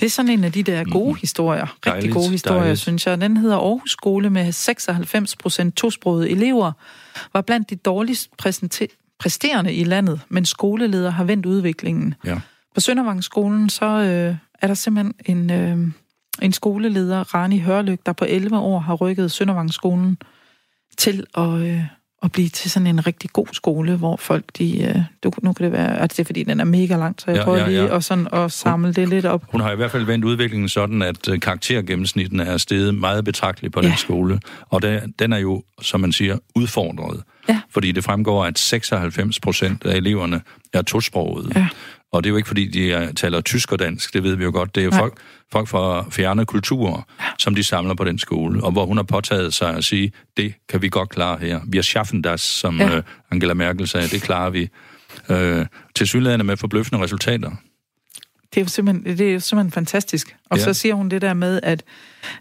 [0.00, 1.18] det er sådan en af de der gode mm.
[1.20, 1.62] historier.
[1.62, 2.80] Rigtig dejligt, gode historier, dejligt.
[2.80, 3.20] synes jeg.
[3.20, 6.72] Den hedder Aarhus Skole med 96 procent tosprogede elever.
[7.32, 8.30] Var blandt de dårligst
[9.18, 12.14] præsterende i landet, men skoleleder har vendt udviklingen.
[12.24, 12.40] Ja.
[12.74, 15.92] På Søndervangsskolen så øh, er der simpelthen en, øh,
[16.42, 20.18] en skoleleder, Rani Hørlyk, der på 11 år har rykket Søndervangsskolen
[20.98, 21.80] til at, øh,
[22.22, 25.64] at blive til sådan en rigtig god skole, hvor folk, de, øh, du, nu kan
[25.64, 27.66] det være, altså det er fordi, den er mega lang, så jeg Ja, prøver ja,
[27.68, 27.96] lige ja.
[27.96, 29.44] at, sådan, at samle det lidt op.
[29.52, 33.74] Hun har i hvert fald vendt udviklingen sådan, at øh, karaktergennemsnitten er steget meget betragteligt
[33.74, 33.88] på Ja.
[33.88, 34.40] den skole.
[34.68, 37.22] Og den, den er jo, som man siger, udfordret.
[37.48, 37.60] Ja.
[37.70, 40.40] Fordi det fremgår, at 96 procent af eleverne
[40.72, 41.48] er tosprogede.
[41.56, 41.68] Ja.
[42.12, 44.44] Og det er jo ikke, fordi de er, taler tysk og dansk, det ved vi
[44.44, 44.74] jo godt.
[44.74, 44.98] Det er jo Nej.
[45.00, 45.14] folk,
[45.52, 47.02] folk fra fjerne kulturer,
[47.38, 48.64] som de samler på den skole.
[48.64, 51.60] Og hvor hun har påtaget sig at sige, det kan vi godt klare her.
[51.66, 52.96] Vi har schaffen das, som Ja.
[52.96, 54.68] øh, Angela Merkel sagde, det klarer vi.
[55.28, 57.50] Øh, til synligheden med forbløffende resultater.
[58.54, 60.36] Det er jo simpelthen, det er jo simpelthen fantastisk.
[60.50, 60.64] Og Ja.
[60.64, 61.82] så siger hun det der med, at,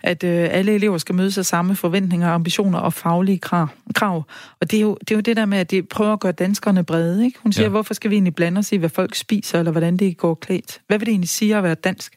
[0.01, 3.67] at øh, alle elever skal mødes af samme forventninger, ambitioner og faglige krav.
[3.95, 4.23] krav.
[4.61, 6.31] Og det er, jo, det er jo det der med, at de prøver at gøre
[6.31, 7.25] danskerne brede.
[7.25, 7.39] Ikke?
[7.43, 7.69] Hun siger, Ja.
[7.69, 10.81] hvorfor skal vi egentlig blande os i, hvad folk spiser, eller hvordan de går klædt?
[10.87, 12.15] Hvad vil det egentlig sige at være dansk?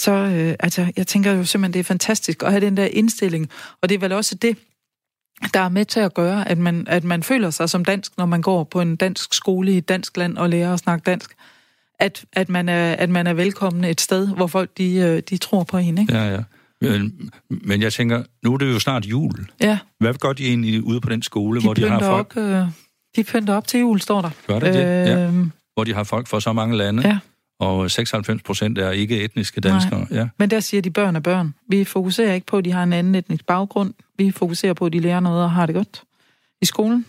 [0.00, 3.50] Så øh, altså, jeg tænker jo simpelthen, det er fantastisk at have den der indstilling.
[3.82, 4.56] Og det er vel også det,
[5.54, 8.26] der er med til at gøre, at man, at man føler sig som dansk, når
[8.26, 11.34] man går på en dansk skole i et dansk land og lærer at snakke dansk.
[12.00, 15.36] At, at, man, er, at man er velkommen et sted, hvor folk de, øh, de
[15.36, 16.14] tror på en, ikke?
[16.14, 16.42] Ja, ja.
[16.80, 19.46] Men, men jeg tænker, nu er det jo snart jul.
[19.60, 22.42] Ja, Hvad gør de egentlig ude på den skole, de, hvor de har folk, op,
[22.42, 22.66] øh,
[23.16, 24.30] de pynter op til jul, står der.
[24.46, 24.80] Gør det det?
[24.80, 25.26] Ja.
[25.26, 27.08] Øhm, hvor de har folk fra så mange lande?
[27.08, 27.18] Ja.
[27.60, 30.06] Og 96 procent er ikke etniske danskere.
[30.10, 30.28] Ja.
[30.38, 31.54] Men der siger de, børn er børn.
[31.68, 33.94] Vi fokuserer ikke på, at de har en anden etnisk baggrund.
[34.18, 36.02] Vi fokuserer på, at de lærer noget og har det godt
[36.62, 37.06] i skolen.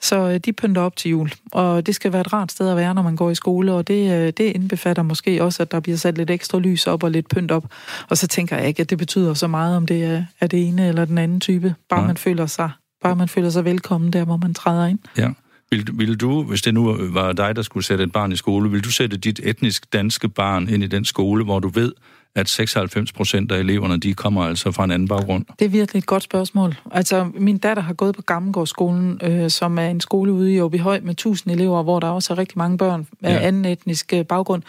[0.00, 1.32] Så øh, de pynter op til jul.
[1.52, 3.72] Og det skal være et rart sted at være, når man går i skole.
[3.72, 7.02] Og det, øh, det indbefatter måske også, at der bliver sat lidt ekstra lys op
[7.02, 7.64] og lidt pynt op.
[8.08, 10.68] Og så tænker jeg ikke, at det betyder så meget, om det er, er det
[10.68, 11.74] ene eller den anden type.
[11.88, 12.06] Bare Nej.
[12.06, 12.70] man føler sig
[13.02, 14.98] bare man føler sig velkommen der, hvor man træder ind.
[15.18, 15.30] ja.
[15.70, 18.70] Vil, vil du, hvis det nu var dig, der skulle sætte et barn i skole,
[18.70, 21.92] vil du sætte dit etnisk danske barn ind i den skole, hvor du ved,
[22.36, 25.44] at 96 procent af eleverne, de kommer altså fra en anden baggrund?
[25.58, 26.74] Det er virkelig et godt spørgsmål.
[26.90, 31.00] Altså, min datter har gået på Gammelgårdsskolen, øh, som er en skole ude i Åbyhøj
[31.02, 33.46] med 1000 elever, hvor der også er rigtig mange børn af Ja.
[33.46, 34.62] anden etnisk øh, baggrund.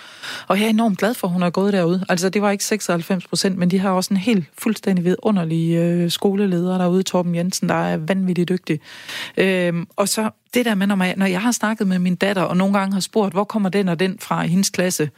[0.48, 2.06] Og jeg er enormt glad for, at hun er gået derude.
[2.10, 6.12] Altså, det var ikke 96 procent, men de har også en helt fuldstændig vidunderlig øh,
[6.12, 8.80] skoleleder derude, Torben Jensen, der er vanvittigt dygtig.
[9.38, 12.42] Øhm, og så det der med, når, man, når jeg har snakket med min datter,
[12.42, 15.10] og nogle gange har spurgt, hvor kommer den og den fra i hendes klasse,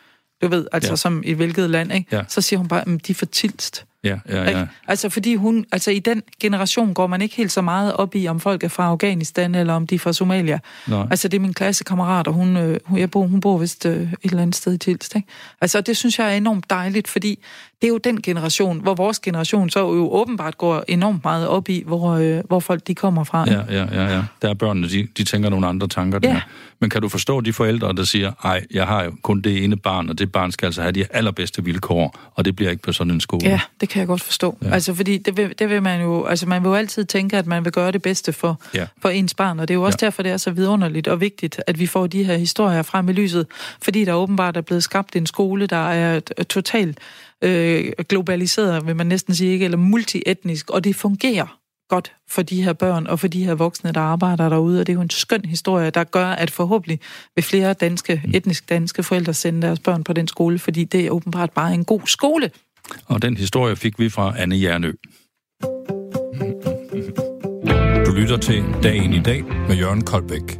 [0.42, 0.96] du ved, altså Ja.
[0.96, 2.16] som i hvilket land, ikke?
[2.16, 2.24] Ja.
[2.28, 3.86] så siger hun bare, at de er for tilst.
[4.04, 4.66] Ja, ja, ja.
[4.88, 8.28] Altså fordi hun, altså i den generation går man ikke helt så meget op i,
[8.28, 10.60] om folk er fra Afghanistan eller om de er fra Somalia.
[10.88, 11.08] Nej.
[11.12, 14.02] Altså det er min klassekammerat, og hun, øh, hun, jeg bor, hun bor vist øh,
[14.02, 15.16] et eller andet sted i Tilst.
[15.16, 15.28] Ikke?
[15.62, 17.40] Altså det synes jeg er enormt dejligt, fordi
[17.82, 21.70] det er jo den generation, hvor vores generation så jo åbenbart går enormt meget op
[21.70, 23.46] i, hvor, øh, hvor folk de kommer fra.
[23.48, 24.24] Ja, ja, ja, ja.
[24.42, 26.30] Der er børnene, de, de tænker nogle andre tanker der.
[26.30, 26.42] Ja.
[26.80, 29.78] Men kan du forstå de forældre, der siger, ej, jeg har jo kun det ene
[29.78, 32.92] barn, og det barn skal altså have de allerbedste vilkår, og det bliver ikke på
[32.92, 33.50] sådan en skole.
[33.50, 34.58] Ja, det kan jeg godt forstå.
[34.64, 34.70] Ja.
[34.74, 36.26] Altså, fordi det vil, det vil man jo...
[36.26, 38.86] Altså, man vil jo altid tænke, at man vil gøre det bedste for, Ja.
[39.02, 40.06] for ens barn, og det er jo også Ja.
[40.06, 43.14] derfor, det er så vidunderligt og vigtigt, at vi får de her historier frem i
[43.14, 43.48] lyset,
[43.82, 46.20] fordi der åbenbart er blevet skabt en skole, der er
[46.50, 46.98] totalt
[47.44, 49.66] øh, globaliseret, vil man næsten sige, ikke?
[49.66, 51.56] eller multietnisk, og det fungerer
[51.90, 54.94] godt for de her børn og for de her voksne, der arbejder derude, og det
[54.94, 57.00] er jo en skøn historie, der gør, at forhåbentlig
[57.36, 61.10] vil flere danske, etnisk danske forældre sende deres børn på den skole, fordi det er
[61.12, 62.52] åbenbart bare en god skole.
[63.06, 64.92] Og den historie fik vi fra Anne Jernø.
[68.06, 70.60] Du lytter til Dagen i dag med Jørgen Koldbæk.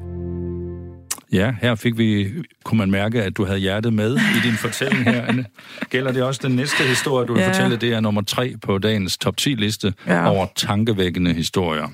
[1.32, 2.30] Ja, her fik vi,
[2.64, 5.46] kunne man mærke, at du havde hjertet med i din fortælling her, Anne.
[5.90, 7.48] Gælder det også den næste historie, du vil Ja.
[7.50, 7.76] fortælle?
[7.78, 10.30] Det er nummer tre på dagens top 10-liste Ja.
[10.32, 11.88] over tankevækkende historier.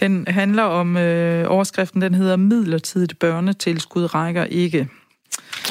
[0.00, 4.88] Den handler om, øh, overskriften den hedder Midlertidigt børnetilskud rækker ikke.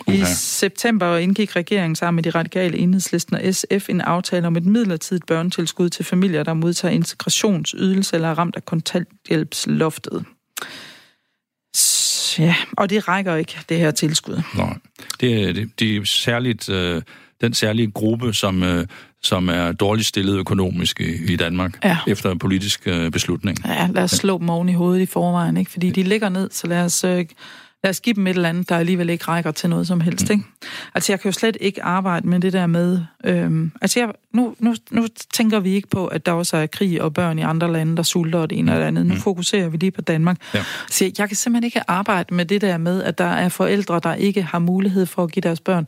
[0.08, 0.26] I Uha.
[0.36, 5.26] september indgik regeringen sammen med de radikale enhedslisten og SF en aftale om et midlertidigt
[5.26, 10.26] børnetilskud til familier, der modtager integrationsydelse eller er ramt af kontanthjælpsloftet.
[12.39, 14.41] Ja, og det rækker ikke, det her tilskud.
[14.58, 14.78] Nej.
[15.22, 17.02] Det er, det, det er særligt, øh,
[17.41, 18.88] den særlige gruppe, som, øh,
[19.24, 21.98] som er dårligt stillet økonomisk i, i Danmark, Ja.
[22.08, 23.58] efter en politisk øh, beslutning.
[23.66, 25.72] Ja, lad os slå dem oven i hovedet i forvejen, ikke?
[25.72, 27.26] Fordi de ligger ned, så lad os, øh,
[27.84, 30.30] lad os give dem et eller andet, der alligevel ikke rækker til noget som helst,
[30.30, 30.43] ikke?
[30.95, 33.01] Altså, jeg kan jo slet ikke arbejde med det der med...
[33.23, 37.01] Øhm, altså, jeg, nu, nu, nu tænker vi ikke på, at der også er krig
[37.01, 39.05] og børn i andre lande, der sulter og det ene og det andet.
[39.05, 40.38] Nu fokuserer vi lige på Danmark.
[40.53, 40.63] Ja.
[40.89, 43.99] Så jeg, jeg kan simpelthen ikke arbejde med det der med, at der er forældre,
[44.03, 45.88] der ikke har mulighed for at give deres børn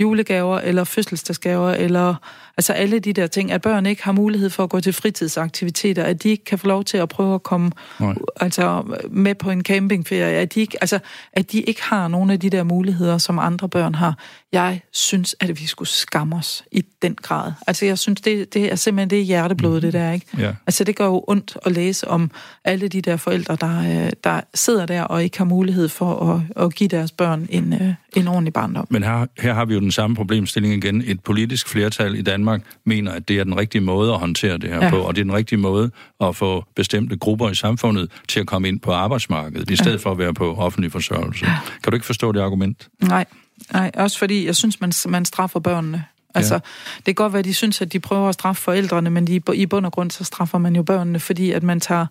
[0.00, 2.14] julegaver eller fødselsdagsgaver, eller
[2.56, 6.02] altså alle de der ting, at børn ikke har mulighed for at gå til fritidsaktiviteter,
[6.02, 8.14] at de ikke kan få lov til at prøve at komme Nej.
[8.40, 10.98] altså, med på en campingferie, at de, ikke, altså,
[11.32, 14.18] at de ikke har nogle af de der muligheder, som andre børn har.
[14.52, 17.52] Jeg synes, at vi skulle skamme os i den grad.
[17.66, 20.26] Altså, jeg synes, det, det er simpelthen det er hjerteblod, det der, ikke?
[20.38, 20.52] Ja.
[20.66, 22.30] Altså, det gør jo ondt at læse om
[22.64, 26.64] alle de der forældre, der, øh, der sidder der og ikke har mulighed for at,
[26.64, 28.86] at give deres børn en, øh, en ordentlig barndom.
[28.90, 31.02] Men her, her har vi jo den samme problemstilling igen.
[31.06, 32.45] Et politisk flertal i Danmark
[32.84, 34.90] mener, at det er den rigtige måde at håndtere det her ja.
[34.90, 35.90] på, og det er den rigtige måde
[36.20, 39.96] at få bestemte grupper i samfundet til at komme ind på arbejdsmarkedet, i stedet ja.
[39.96, 41.46] for at være på offentlig forsørgelse.
[41.46, 41.58] Ja.
[41.82, 42.88] Kan du ikke forstå det argument?
[43.02, 43.24] Nej,
[43.72, 46.04] nej også fordi jeg synes, man, man straffer børnene.
[46.34, 46.60] Altså, ja.
[46.96, 49.40] det kan godt være, at de synes, at de prøver at straffe forældrene, men de,
[49.54, 52.06] i bund og grund, så straffer man jo børnene, fordi at man tager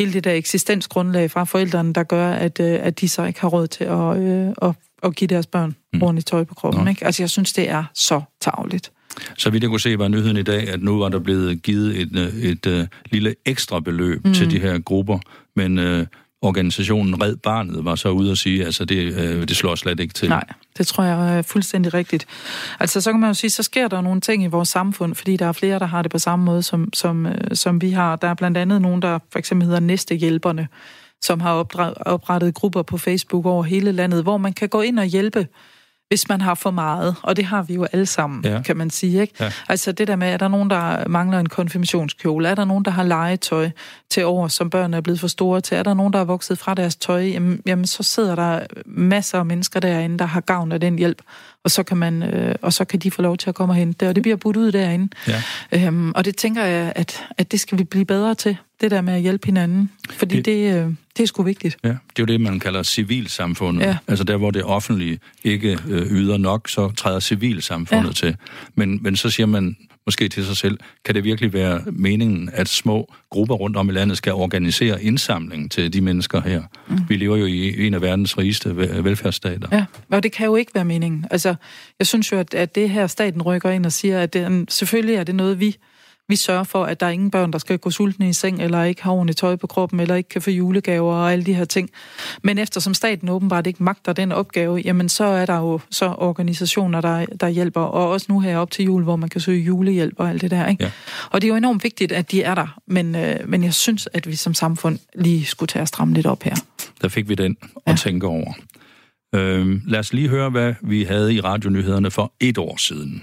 [0.00, 3.48] hele det der eksistensgrundlag fra forældrene, der gør, at, øh, at de så ikke har
[3.48, 6.02] råd til at, øh, at, at give deres børn mm.
[6.02, 6.88] ordentligt tøj på kroppen.
[6.88, 7.06] Ikke?
[7.06, 8.92] Altså, jeg synes, det er så tavligt.
[9.38, 12.00] Så vidt jeg kunne se, var nyheden i dag, at nu var der blevet givet
[12.00, 14.34] et, et, et, et lille ekstra beløb mm.
[14.34, 15.18] til de her grupper,
[15.56, 16.06] men øh,
[16.42, 20.14] organisationen Red Barnet var så ude og sige, altså det, øh, det slår slet ikke
[20.14, 20.28] til.
[20.28, 20.44] Nej,
[20.78, 22.26] det tror jeg er fuldstændig rigtigt.
[22.80, 25.36] Altså så kan man jo sige, så sker der nogle ting i vores samfund, fordi
[25.36, 28.16] der er flere, der har det på samme måde, som, som, øh, som vi har.
[28.16, 30.68] Der er blandt andet nogen, der for eksempel hedder Næstehjælperne,
[31.22, 31.52] som har
[32.06, 35.46] oprettet grupper på Facebook over hele landet, hvor man kan gå ind og hjælpe
[36.10, 38.62] hvis man har for meget, og det har vi jo alle sammen, ja.
[38.62, 39.20] kan man sige.
[39.20, 39.34] Ikke?
[39.40, 39.52] Ja.
[39.68, 42.48] Altså det der med, er der nogen, der mangler en konfirmationskjole?
[42.48, 43.70] Er der nogen, der har legetøj
[44.08, 45.76] til over, som børn er blevet for store til?
[45.76, 47.22] Er der nogen, der er vokset fra deres tøj?
[47.22, 51.22] Jamen, jamen så sidder der masser af mennesker derinde, der har gavn af den hjælp,
[51.64, 53.76] og så kan, man, øh, og så kan de få lov til at komme og
[53.76, 55.08] hente det, og det bliver budt ud derinde.
[55.28, 55.42] Ja.
[55.72, 59.00] Øhm, og det tænker jeg, at, at det skal vi blive bedre til, det der
[59.00, 61.76] med at hjælpe hinanden, fordi det, det, øh, det er sgu vigtigt.
[61.84, 63.82] Ja, det er jo det, man kalder civilsamfundet.
[63.82, 63.96] Ja.
[64.08, 68.26] Altså der, hvor det offentlige ikke øh, yder nok, så træder civilsamfundet ja.
[68.26, 68.36] til.
[68.74, 72.68] Men, men så siger man, måske til sig selv, kan det virkelig være meningen, at
[72.68, 76.62] små grupper rundt om i landet skal organisere indsamling til de mennesker her?
[76.88, 76.98] Mm.
[77.08, 79.68] Vi lever jo i en af verdens rigeste velfærdsstater.
[79.72, 81.26] Ja, og det kan jo ikke være meningen.
[81.30, 81.54] Altså,
[81.98, 85.14] jeg synes jo, at, at det her staten rykker ind og siger, at det, selvfølgelig
[85.14, 85.76] er det noget, vi
[86.30, 88.82] vi sørger for, at der er ingen børn, der skal gå sultne i seng, eller
[88.82, 91.64] ikke har ordentligt tøj på kroppen, eller ikke kan få julegaver og alle de her
[91.64, 91.90] ting.
[92.42, 97.00] Men eftersom staten åbenbart ikke magter den opgave, jamen så er der jo så organisationer,
[97.00, 100.14] der, der hjælper, og også nu her op til jul, hvor man kan søge julehjælp
[100.18, 100.66] og alt det der.
[100.66, 100.84] Ikke?
[100.84, 100.90] Ja.
[101.30, 104.08] Og det er jo enormt vigtigt, at de er der, men, øh, men jeg synes,
[104.12, 106.54] at vi som samfund lige skulle tage og stramme lidt op her.
[107.02, 107.56] Der fik vi den
[107.86, 107.96] at ja.
[107.96, 108.52] tænke over.
[109.34, 113.22] Øh, lad os lige høre, hvad vi havde i radionyhederne for et år siden.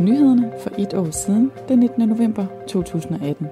[0.00, 2.08] Nyhederne for et år siden, den 19.
[2.08, 3.46] november 2018.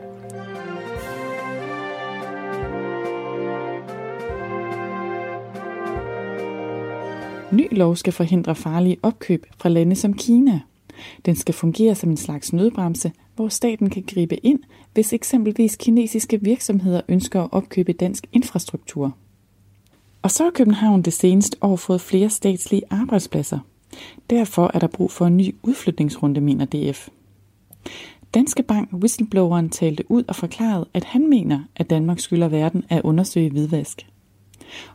[7.52, 10.60] Ny lov skal forhindre farlige opkøb fra lande som Kina.
[11.26, 14.58] Den skal fungere som en slags nødbremse, hvor staten kan gribe ind,
[14.94, 19.16] hvis eksempelvis kinesiske virksomheder ønsker at opkøbe dansk infrastruktur.
[20.22, 23.58] Og så har København det seneste år fået flere statslige arbejdspladser–
[24.30, 27.08] Derfor er der brug for en ny udflytningsrunde, mener DF.
[28.34, 33.02] Danske Bank whistlebloweren talte ud og forklarede, at han mener, at Danmark skylder verden at
[33.02, 34.06] undersøge hvidvask.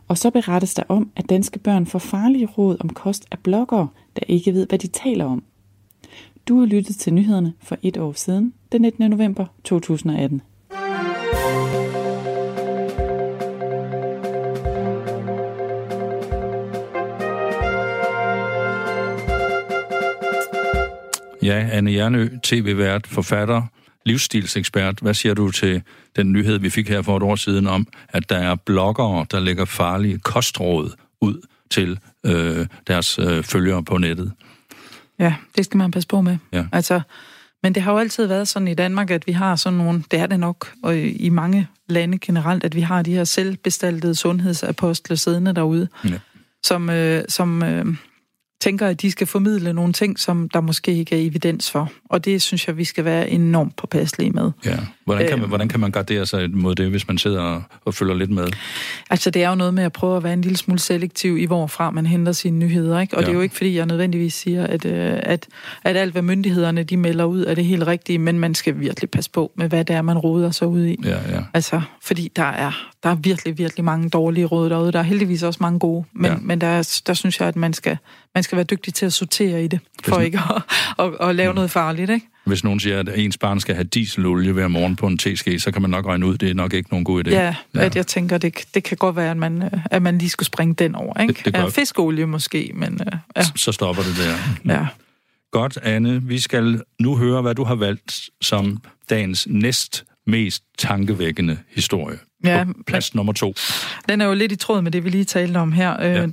[0.08, 3.88] Og så berettes der om, at danske børn får farlige råd om kost af bloggere,
[4.16, 5.42] der ikke ved, hvad de taler om.
[6.48, 9.10] Du har lyttet til nyhederne for et år siden, den 19.
[9.10, 10.42] november 2018.
[21.42, 23.62] Ja, Anne Jernø, tv-vært, forfatter,
[24.06, 24.98] livsstilsekspert.
[25.00, 25.82] Hvad siger du til
[26.16, 29.40] den nyhed, vi fik her for et år siden om, at der er bloggere, der
[29.40, 34.32] lægger farlige kostråd ud til øh, deres øh, følgere på nettet?
[35.18, 36.36] Ja, det skal man passe på med.
[36.52, 36.64] Ja.
[36.72, 37.00] Altså,
[37.62, 40.18] men det har jo altid været sådan i Danmark, at vi har sådan nogle, det
[40.18, 45.16] er det nok, og i mange lande generelt, at vi har de her selvbestaltede sundhedsapostle
[45.16, 46.18] siddende derude, ja.
[46.62, 47.86] som, øh, som øh,
[48.60, 51.92] tænker, at de skal formidle nogle ting, som der måske ikke er evidens for.
[52.08, 54.50] Og det synes jeg, vi skal være enormt påpasselige med.
[54.64, 54.76] Ja.
[55.04, 58.14] Hvordan kan, man, hvordan kan man gardere sig mod det, hvis man sidder og følger
[58.14, 58.46] lidt med?
[59.10, 61.44] Altså, det er jo noget med at prøve at være en lille smule selektiv i,
[61.44, 63.00] hvorfra man henter sine nyheder.
[63.00, 63.16] Ikke?
[63.16, 63.26] Og ja.
[63.26, 65.46] det er jo ikke, fordi jeg nødvendigvis siger, at, øh, at,
[65.82, 69.10] at alt, hvad myndighederne de melder ud, er det helt rigtige, men man skal virkelig
[69.10, 70.96] passe på med, hvad det er, man råder sig ud i.
[71.04, 71.42] Ja, ja.
[71.54, 74.92] Altså, fordi der er, der er virkelig, virkelig mange dårlige råd derude.
[74.92, 76.36] Der er heldigvis også mange gode, men, ja.
[76.40, 77.98] men der, der synes jeg, at man skal,
[78.34, 80.62] man skal være dygtig til at sortere i det, for hvis, ikke at,
[80.98, 81.54] at, at lave mm.
[81.54, 82.10] noget farligt.
[82.10, 82.26] Ikke?
[82.46, 85.72] Hvis nogen siger, at ens barn skal have dieselolie hver morgen på en teske, så
[85.72, 87.30] kan man nok regne ud, det er nok ikke nogen god idé.
[87.30, 87.80] Ja, ja.
[87.80, 90.46] At jeg tænker, det, det kan godt være, at man, øh, at man lige skulle
[90.46, 91.20] springe den over.
[91.20, 91.32] Ikke?
[91.32, 93.00] Det, det ja, fiskolie måske, men...
[93.06, 93.42] Øh, ja.
[93.42, 94.74] Så, så stopper det der.
[94.74, 94.86] Ja.
[95.50, 96.22] Godt, Anne.
[96.22, 102.18] Vi skal nu høre, hvad du har valgt som dagens næst mest tankevækkende historie.
[102.44, 103.54] Ja, plads nummer to.
[104.08, 106.00] Den er jo lidt i tråd med det, vi lige talte om her.
[106.00, 106.26] Øh, ja.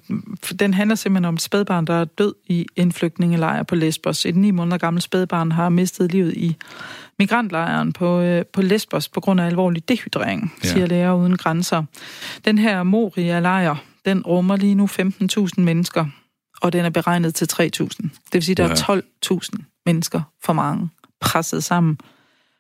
[0.60, 4.26] Den handler simpelthen om et spædbarn, der er død i en flygtningelejr på Lesbos.
[4.26, 6.55] Et ni måneder gammelt spædbarn har mistet livet i
[7.20, 10.70] migrantlejren på, øh, på Lesbos på grund af alvorlig dehydrering, ja.
[10.70, 11.84] siger Læger Uden Grænser.
[12.45, 16.05] Den her Moria-lejr, den rummer lige nu 15.000 mennesker,
[16.62, 17.60] og den er beregnet til 3.000.
[17.80, 18.70] Det vil sige, der ja.
[18.70, 19.01] er
[19.34, 20.89] 12.000 mennesker for mange
[21.22, 21.97] presset sammen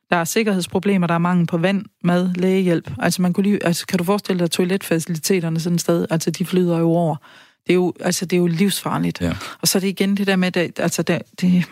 [0.09, 2.91] der er sikkerhedsproblemer, der er mangel på vand, mad, lægehjælp.
[2.99, 6.07] Altså, man kunne lige, altså kan du forestille dig toiletfaciliteterne sådan et sted?
[6.09, 7.15] Altså, de flyder jo over.
[7.67, 9.21] Det er jo, altså, det er jo livsfarligt.
[9.21, 9.33] Ja.
[9.61, 11.65] Og så er det igen det der med, at altså, det, det,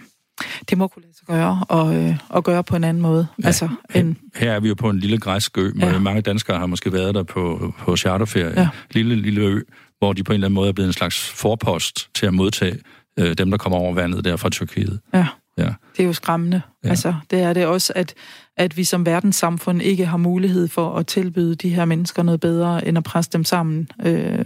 [0.70, 3.28] det må kunne lade sig gøre, og, øh, og gøre på en anden måde.
[3.42, 4.18] Ja, altså, en...
[4.36, 6.00] Her er vi jo på en lille græsk ø, ja.
[6.00, 8.62] mange danskere har måske været der på, på charterferie.
[8.62, 8.68] Ja.
[8.92, 9.62] Lille, lille ø,
[10.00, 12.80] hvor de på en eller anden måde er blevet en slags forpost til at modtage
[13.20, 15.00] øh, dem, der kommer over vandet der fra Tyrkiet.
[15.14, 15.26] Ja.
[15.58, 15.74] Ja.
[15.97, 16.62] Det er jo skræmmende.
[16.84, 16.89] Ja.
[16.89, 18.14] Altså, det er det også, at,
[18.58, 22.88] at vi som verdenssamfund ikke har mulighed for at tilbyde de her mennesker noget bedre,
[22.88, 24.45] end at presse dem sammen øh,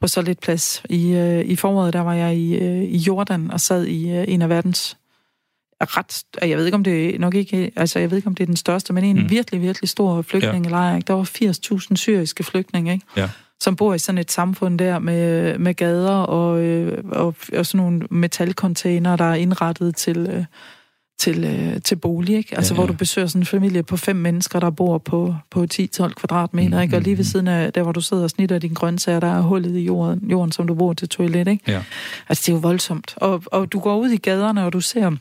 [0.00, 0.82] på så lidt plads.
[0.90, 4.24] I, øh, I foråret, der var jeg i, øh, i Jordan og sad i øh,
[4.28, 4.96] en af verdens
[5.82, 8.42] ret, jeg ved ikke om det er nok ikke, altså jeg ved ikke om det
[8.42, 9.30] er den største, men en mm.
[9.30, 10.94] virkelig, virkelig stor flygtningelejr.
[10.94, 11.00] Ja.
[11.06, 11.24] Der var
[11.90, 13.06] 80.000 syriske flygtninge, ikke?
[13.16, 13.28] Ja
[13.60, 17.84] som bor i sådan et samfund der med, med gader og, øh, og, og sådan
[17.84, 20.44] nogle metalcontainer, der er indrettet til, øh,
[21.20, 22.56] til, øh, til bolig, ikke?
[22.56, 22.80] Altså, ja, ja.
[22.80, 26.76] hvor du besøger sådan en familie på fem mennesker, der bor på, på 10-12 kvadratmeter,
[26.76, 26.96] mm, ikke?
[26.96, 29.36] Og lige ved mm, siden af der, hvor du sidder og snitter dine grøntsager, der
[29.36, 31.64] er hullet i jorden, jorden som du bor til toilet, ikke?
[31.66, 31.82] Ja.
[32.28, 33.14] Altså, det er jo voldsomt.
[33.16, 35.16] Og, og du går ud i gaderne, og du ser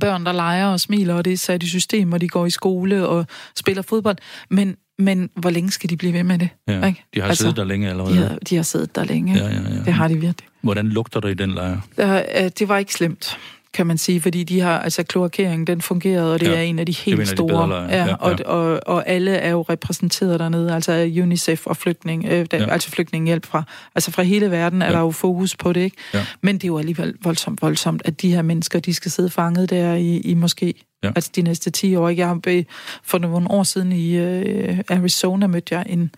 [0.00, 2.50] børn, der leger og smiler, og det er sat i system, og de går i
[2.50, 4.16] skole og spiller fodbold.
[4.50, 6.48] Men men hvor længe skal de blive ved med det?
[6.68, 7.04] Ja, ikke?
[7.14, 8.14] De har altså, siddet der længe allerede.
[8.14, 9.36] De har, de har siddet der længe.
[9.36, 9.84] Ja, ja, ja.
[9.84, 10.48] Det har de virkelig.
[10.60, 11.80] Hvordan lugter det i den lejr?
[11.98, 13.38] Uh, det var ikke slemt
[13.74, 16.78] kan man sige, fordi de har, altså kloakeringen, den fungerede, og det ja, er en
[16.78, 17.68] af de helt de store.
[17.68, 18.44] De ja, ja, og, ja.
[18.44, 20.92] Og, og, alle er jo repræsenteret dernede, altså
[21.22, 22.70] UNICEF og flygtning, øh, der, ja.
[22.70, 23.62] altså flygtninghjælp fra,
[23.94, 24.92] altså fra hele verden er ja.
[24.92, 25.96] der jo fokus på det, ikke?
[26.14, 26.26] Ja.
[26.42, 29.70] Men det er jo alligevel voldsomt, voldsomt, at de her mennesker, de skal sidde fanget
[29.70, 31.12] der i, i måske Ja.
[31.16, 32.08] Altså de næste 10 år.
[32.08, 32.64] Jeg har
[33.02, 36.10] for nogle år siden i uh, Arizona mødte jeg en,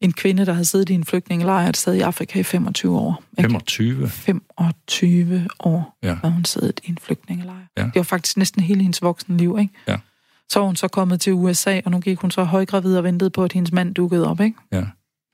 [0.00, 3.22] en kvinde, der havde siddet i en flygtningelejr et sted i Afrika i 25 år.
[3.38, 3.50] Ikke?
[3.50, 4.08] 25?
[4.08, 6.14] 25 år ja.
[6.14, 7.66] havde hun siddet i en flygtningelejr.
[7.76, 7.82] Ja.
[7.82, 9.74] Det var faktisk næsten hele hendes voksne liv, ikke?
[9.88, 9.96] Ja.
[10.48, 13.30] Så var hun så kommet til USA, og nu gik hun så højgravid og ventede
[13.30, 14.56] på, at hendes mand dukkede op, ikke?
[14.72, 14.84] Ja.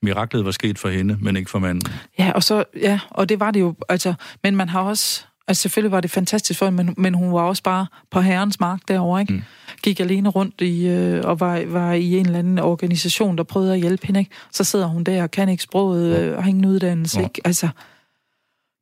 [0.03, 1.93] Miraklet var sket for hende, men ikke for manden.
[2.19, 5.61] Ja, og så, ja, og det var det jo, altså, men man har også, altså
[5.61, 8.79] selvfølgelig var det fantastisk for hende, men, men hun var også bare på herrens mark
[8.87, 9.33] derovre, ikke?
[9.33, 9.41] Mm
[9.83, 13.73] gik alene rundt i, øh, og var, var i en eller anden organisation, der prøvede
[13.73, 14.19] at hjælpe hende.
[14.19, 14.31] Ikke?
[14.51, 17.19] Så sidder hun der og kan ikke sproget øh, og har ingen uddannelse.
[17.19, 17.25] Ja.
[17.25, 17.41] Ikke?
[17.45, 17.69] Altså,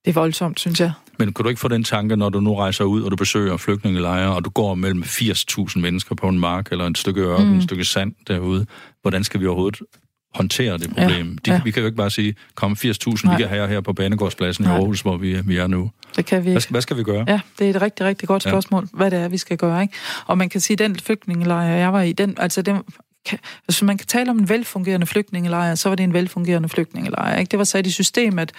[0.06, 0.92] det er voldsomt, synes jeg.
[1.20, 3.58] Men kan du ikke få den tanke, når du nu rejser ud, og du besøger
[3.58, 7.58] flygtningelejre, og du går mellem 80.000 mennesker på en mark, eller et stykke ørken, mm.
[7.58, 8.66] et stykke sand derude,
[9.02, 9.80] hvordan skal vi overhovedet
[10.36, 11.30] håndtere det problem.
[11.48, 11.62] Ja, De, ja.
[11.64, 12.86] Vi kan jo ikke bare sige, kom 80.000,
[13.32, 14.74] vi kan have her på Banegårdspladsen Nej.
[14.74, 15.92] i Aarhus, hvor vi, vi er nu.
[16.16, 17.26] Det kan vi hvad, hvad skal vi gøre?
[17.28, 18.98] Ja, det er et rigtig, rigtig godt spørgsmål, ja.
[18.98, 19.82] hvad det er, vi skal gøre.
[19.82, 19.94] Ikke?
[20.26, 22.82] Og man kan sige, at den flygtningelejr, jeg var i, den, altså den,
[23.30, 27.38] hvis altså, man kan tale om en velfungerende flygtningelejr, så var det en velfungerende flygtningelejr.
[27.38, 27.50] Ikke?
[27.50, 28.52] Det var sat i system, at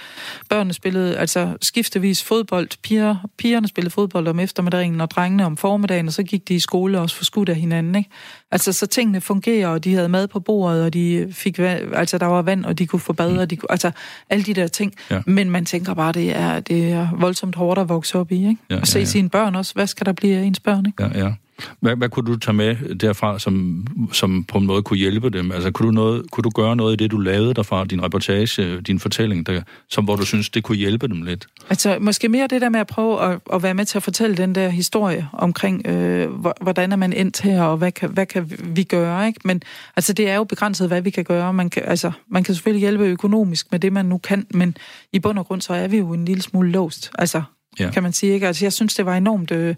[0.49, 2.69] børnene spillede altså skiftevis fodbold.
[2.83, 6.59] Piger, pigerne spillede fodbold om eftermiddagen, og drengene om formiddagen, og så gik de i
[6.59, 7.95] skole også for skudt af hinanden.
[7.95, 8.11] Ikke?
[8.51, 12.27] Altså, så tingene fungerer, og de havde mad på bordet, og de fik altså der
[12.27, 13.91] var vand, og de kunne få bad, og de kunne, altså
[14.31, 14.95] alle de der ting.
[15.11, 15.21] Ja.
[15.27, 18.57] Men man tænker bare, det er, det er voldsomt hårdt at vokse op i, ikke?
[18.71, 19.05] Ja, og se ja, ja.
[19.05, 19.75] sine børn også.
[19.75, 21.05] Hvad skal der blive af ens børn, ikke?
[21.05, 21.33] Ja, ja.
[21.81, 25.53] Hvad, hvad kunne du tage med derfra, som, som på en måde kunne hjælpe dem?
[25.53, 28.81] Altså, kunne du, noget, kunne du gøre noget i det, du lavede derfra, din reportage,
[28.81, 31.47] din fortælling, der, som, hvor du synes, det kunne hjælpe dem lidt?
[31.71, 34.37] Altså, måske mere det der med at prøve at, at være med til at fortælle
[34.37, 36.31] den der historie omkring, øh,
[36.61, 39.41] hvordan er man endt her, og hvad kan, hvad kan vi gøre, ikke?
[39.45, 39.63] Men
[39.97, 41.53] altså, det er jo begrænset, hvad vi kan gøre.
[41.53, 44.77] Man kan, altså, man kan selvfølgelig hjælpe økonomisk med det, man nu kan, men
[45.13, 47.43] i bund og grund, så er vi jo en lille smule låst, altså,
[47.81, 47.91] ja.
[47.91, 48.47] kan man sige, ikke?
[48.47, 49.51] Altså, jeg synes, det var enormt...
[49.51, 49.75] Øh,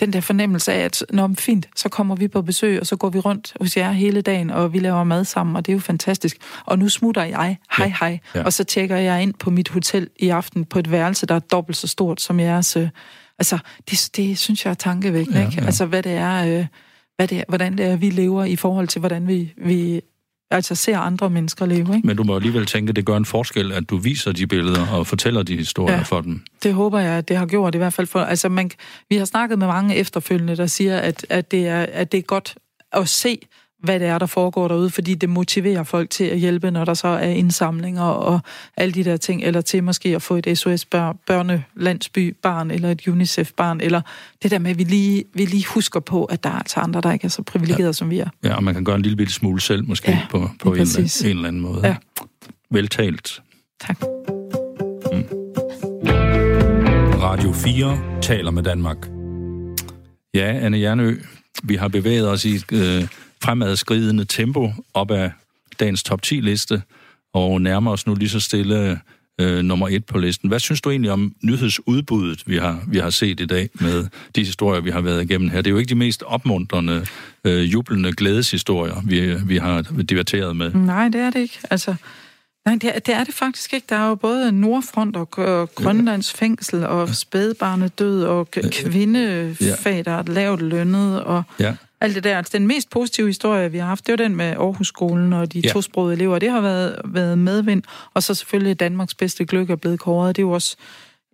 [0.00, 3.10] den der fornemmelse af, at når fint, så kommer vi på besøg, og så går
[3.10, 5.80] vi rundt hos jer hele dagen, og vi laver mad sammen, og det er jo
[5.80, 6.36] fantastisk.
[6.64, 8.44] Og nu smutter jeg, hej hej, ja.
[8.44, 11.38] og så tjekker jeg ind på mit hotel i aften på et værelse, der er
[11.38, 12.76] dobbelt så stort som jeres.
[12.76, 12.88] Øh,
[13.38, 13.58] altså,
[13.90, 15.60] det, det synes jeg er tankevækkende, ja, ikke?
[15.60, 15.66] Ja.
[15.66, 16.58] Altså, hvad det er...
[16.58, 16.66] Øh,
[17.16, 20.00] hvad det er, hvordan det er, vi lever i forhold til, hvordan vi, vi
[20.50, 21.96] altså ser andre mennesker leve.
[21.96, 22.06] Ikke?
[22.06, 24.86] Men du må alligevel tænke, at det gør en forskel, at du viser de billeder
[24.86, 26.42] og fortæller de historier ja, for dem.
[26.62, 28.06] det håber jeg, at det har gjort i hvert fald.
[28.06, 28.70] For, altså man,
[29.08, 32.22] vi har snakket med mange efterfølgende, der siger, at, at, det er, at det er
[32.22, 32.54] godt
[32.92, 33.38] at se,
[33.84, 36.94] hvad det er, der foregår derude, fordi det motiverer folk til at hjælpe, når der
[36.94, 38.40] så er indsamlinger og
[38.76, 44.00] alle de der ting, eller til måske at få et SOS-børnelandsby-barn, eller et UNICEF-barn, eller
[44.42, 47.00] det der med, at vi lige, vi lige husker på, at der er altså andre,
[47.00, 47.92] der ikke er så privilegerede, ja.
[47.92, 48.28] som vi er.
[48.44, 50.80] Ja, og man kan gøre en lille bitte smule selv, måske, ja, på, på en,
[50.80, 50.86] en
[51.24, 51.86] eller anden måde.
[51.86, 51.96] Ja.
[52.70, 53.42] Veltalt.
[53.80, 54.00] Tak.
[55.12, 55.24] Mm.
[57.22, 59.08] Radio 4 taler med Danmark.
[60.34, 61.16] Ja, Anne Jernø,
[61.62, 63.06] vi har bevæget os i øh,
[63.42, 65.30] fremadskridende tempo op ad
[65.80, 66.82] dagens top 10-liste,
[67.34, 69.00] og nærmer os nu lige så stille
[69.40, 70.48] øh, nummer et på listen.
[70.48, 74.06] Hvad synes du egentlig om nyhedsudbuddet, vi har, vi har set i dag med
[74.36, 75.56] de historier, vi har været igennem her?
[75.56, 77.06] Det er jo ikke de mest opmuntrende,
[77.44, 80.74] øh, jublende glædeshistorier, vi, vi har debatteret med.
[80.74, 81.58] Nej, det er det ikke.
[81.70, 81.94] Altså,
[82.66, 83.86] Nej, det er, det er det faktisk ikke.
[83.88, 90.10] Der er jo både Nordfront og, og Grønlands fængsel og spædbarnet død og kvindefag, der
[90.10, 91.74] er lavt lønnet og ja.
[92.04, 92.36] Alt det der.
[92.36, 95.60] Altså, den mest positive historie, vi har haft, det er den med Aarhusskolen og de
[95.60, 95.68] ja.
[95.68, 96.38] tosprogede elever.
[96.38, 97.82] Det har været, været medvind.
[98.14, 100.36] Og så selvfølgelig Danmarks bedste gløk er blevet kåret.
[100.36, 100.76] Det er jo også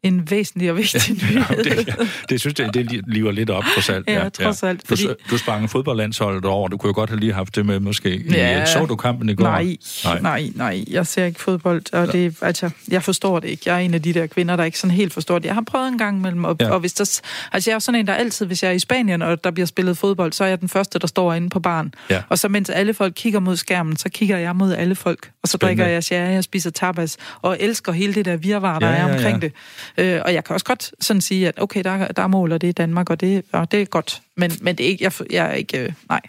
[0.02, 1.64] en væsentlig og vigtig nyhed.
[1.64, 4.08] Ja, det, det synes jeg, det lever lidt op, trods alt.
[4.08, 4.88] Ja, ja trods alt.
[4.88, 5.06] Fordi...
[5.06, 8.24] Du, du sprang fodboldlandsholdet over, du kunne jo godt have lige haft det med, måske.
[8.30, 9.44] Ja, så du kampen i går?
[9.44, 10.84] Nej, nej, nej, nej.
[10.90, 13.62] Jeg ser ikke fodbold, og det, altså, jeg forstår det ikke.
[13.66, 15.46] Jeg er en af de der kvinder, der ikke sådan helt forstår det.
[15.46, 16.70] Jeg har prøvet en gang imellem, og, ja.
[16.70, 17.20] og hvis der,
[17.52, 19.66] altså jeg er sådan en, der altid, hvis jeg er i Spanien, og der bliver
[19.66, 21.94] spillet fodbold, så er jeg den første, der står inde på baren.
[22.10, 22.22] Ja.
[22.28, 25.30] Og så mens alle folk kigger mod skærmen, så kigger jeg mod alle folk.
[25.42, 25.82] Og så Spændende.
[25.82, 29.00] drikker jeg sjære, jeg spiser tapas, og elsker hele det der virvar, der ja, ja,
[29.00, 29.08] ja.
[29.08, 29.52] er omkring det.
[29.98, 32.72] Øh, og jeg kan også godt sådan sige, at okay, der, der måler det i
[32.72, 34.22] Danmark, og det, og det er godt.
[34.36, 36.20] Men, men det er ikke, jeg, jeg er ikke, øh, nej.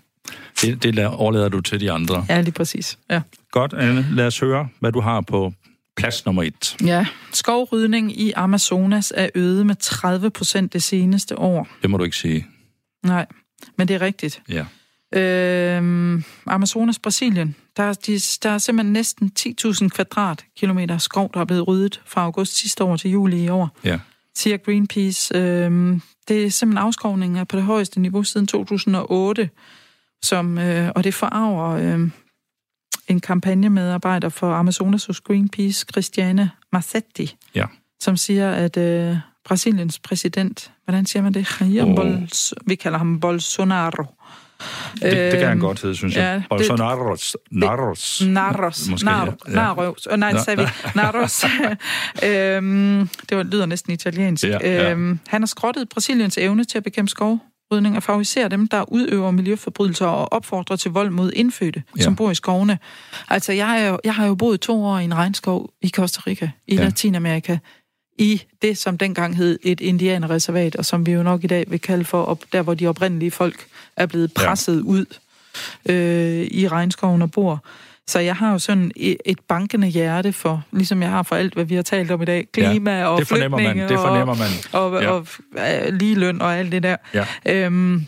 [0.61, 2.25] Det, det overlader du til de andre.
[2.29, 2.97] Ja, lige præcis.
[3.09, 3.21] Ja.
[3.51, 4.07] Godt, Anne.
[4.11, 5.53] Lad os høre, hvad du har på
[5.97, 6.77] plads nummer et.
[6.85, 11.67] Ja, skovrydning i Amazonas er øget med 30 procent det seneste år.
[11.81, 12.47] Det må du ikke sige.
[13.03, 13.25] Nej,
[13.77, 14.41] men det er rigtigt.
[14.49, 14.65] Ja.
[15.15, 21.45] Øhm, Amazonas, Brasilien, der er, de, der er simpelthen næsten 10.000 kvadratkilometer skov, der er
[21.45, 23.69] blevet ryddet fra august sidste år til juli i år.
[23.83, 23.99] Ja.
[24.35, 25.37] Siger Greenpeace.
[25.37, 29.49] Øhm, det er simpelthen afskovning på det højeste niveau siden 2008,
[30.23, 32.09] som, øh, og det forarver øh,
[33.07, 37.65] en kampagnemedarbejder for Amazonas hos Greenpeace, Christiane Marcetti, ja.
[37.99, 41.61] som siger, at øh, Brasiliens præsident, hvordan siger man det?
[41.61, 41.95] Jair oh.
[41.95, 44.05] Bols, vi kalder ham Bolsonaro,
[44.93, 46.21] det, det kan han øhm, godt hedde, synes jeg.
[46.21, 47.37] Ja, Bolsonaros.
[47.51, 48.21] Naros.
[48.25, 48.89] Naros.
[48.89, 49.53] Måske, Nar, ja.
[49.53, 50.07] Naros.
[50.07, 50.67] Oh, nej, det sagde vi.
[50.95, 51.43] Naros.
[52.27, 54.43] øhm, det var, lyder næsten italiensk.
[54.43, 54.91] Ja, ja.
[54.91, 59.31] Øhm, han har skrottet Brasiliens evne til at bekæmpe skovrydning og favorisere dem, der udøver
[59.31, 62.03] miljøforbrydelser og opfordrer til vold mod indfødte, ja.
[62.03, 62.79] som bor i skovene.
[63.29, 66.21] Altså, jeg, er jo, jeg har jo boet to år i en regnskov i Costa
[66.27, 66.83] Rica, i ja.
[66.83, 67.57] Latinamerika
[68.17, 71.81] i det, som dengang hed et indianerreservat, og som vi jo nok i dag vil
[71.81, 73.65] kalde for, op, der hvor de oprindelige folk
[73.97, 74.81] er blevet presset ja.
[74.81, 75.05] ud
[75.89, 77.63] øh, i regnskoven og bor.
[78.07, 78.91] Så jeg har jo sådan
[79.25, 82.25] et bankende hjerte for, ligesom jeg har for alt, hvad vi har talt om i
[82.25, 84.49] dag, klima ja, og flygtninge man, det fornemmer man.
[84.71, 85.09] og, og, ja.
[85.09, 86.95] og, og lige løn og alt det der.
[87.13, 87.25] Ja.
[87.45, 88.05] Øhm,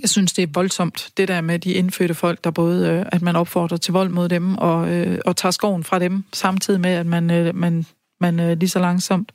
[0.00, 3.22] jeg synes, det er voldsomt, det der med de indfødte folk, der både, øh, at
[3.22, 6.90] man opfordrer til vold mod dem, og, øh, og tager skoven fra dem, samtidig med,
[6.90, 7.86] at man, øh, man
[8.20, 9.32] man øh, lige så langsomt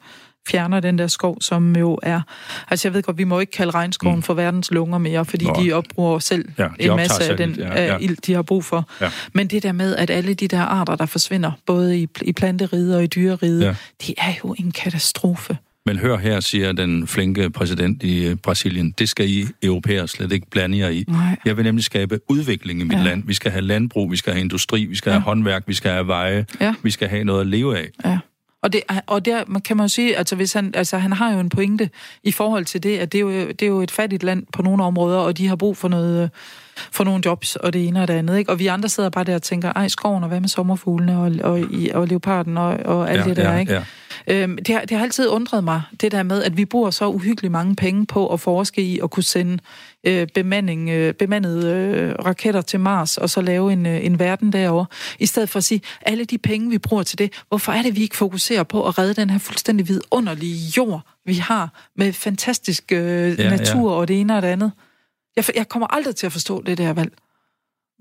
[0.47, 2.21] fjerner den der skov, som jo er...
[2.69, 4.21] Altså jeg ved godt, vi må ikke kalde regnskoven mm.
[4.21, 5.55] for verdens lunger mere, fordi Nå.
[5.63, 7.97] de opbruger selv ja, de en masse af den ja, ja.
[7.97, 8.89] ild, de har brug for.
[9.01, 9.11] Ja.
[9.33, 12.95] Men det der med, at alle de der arter, der forsvinder, både i, i planteriget
[12.95, 13.75] og i dyreriget, ja.
[14.07, 15.57] det er jo en katastrofe.
[15.85, 20.31] Men hør her, siger den flinke præsident i øh, Brasilien, det skal I europæer slet
[20.31, 21.03] ikke blande jer i.
[21.07, 21.35] Nej.
[21.45, 23.03] Jeg vil nemlig skabe udvikling i mit ja.
[23.03, 23.23] land.
[23.25, 25.13] Vi skal have landbrug, vi skal have industri, vi skal ja.
[25.13, 26.73] have håndværk, vi skal have veje, ja.
[26.83, 27.89] vi skal have noget at leve af.
[28.05, 28.17] Ja.
[28.61, 31.39] Og, det, og der kan man jo sige, altså, hvis han, altså han har jo
[31.39, 31.89] en pointe
[32.23, 34.61] i forhold til det, at det er, jo, det er jo et fattigt land på
[34.61, 36.29] nogle områder, og de har brug for noget
[36.91, 38.37] for nogle jobs, og det ene og det andet.
[38.37, 38.51] Ikke?
[38.51, 41.31] Og vi andre sidder bare der og tænker, ej, skoven, og hvad med sommerfuglene, og,
[41.43, 41.63] og,
[41.93, 43.73] og leoparden, og, og alt ja, det der, ja, ikke?
[43.73, 43.83] Ja.
[44.27, 47.07] Øhm, det, har, det har altid undret mig, det der med, at vi bruger så
[47.07, 49.57] uhyggeligt mange penge på at forske i at kunne sende
[50.03, 54.53] øh, bemanding, øh, bemandede øh, raketter til Mars, og så lave en, øh, en verden
[54.53, 54.85] derovre.
[55.19, 57.95] I stedet for at sige, alle de penge, vi bruger til det, hvorfor er det,
[57.95, 62.91] vi ikke fokuserer på at redde den her fuldstændig vidunderlige jord, vi har, med fantastisk
[62.91, 63.97] øh, ja, natur ja.
[63.97, 64.71] og det ene og det andet?
[65.35, 67.11] Jeg, jeg kommer aldrig til at forstå det der valg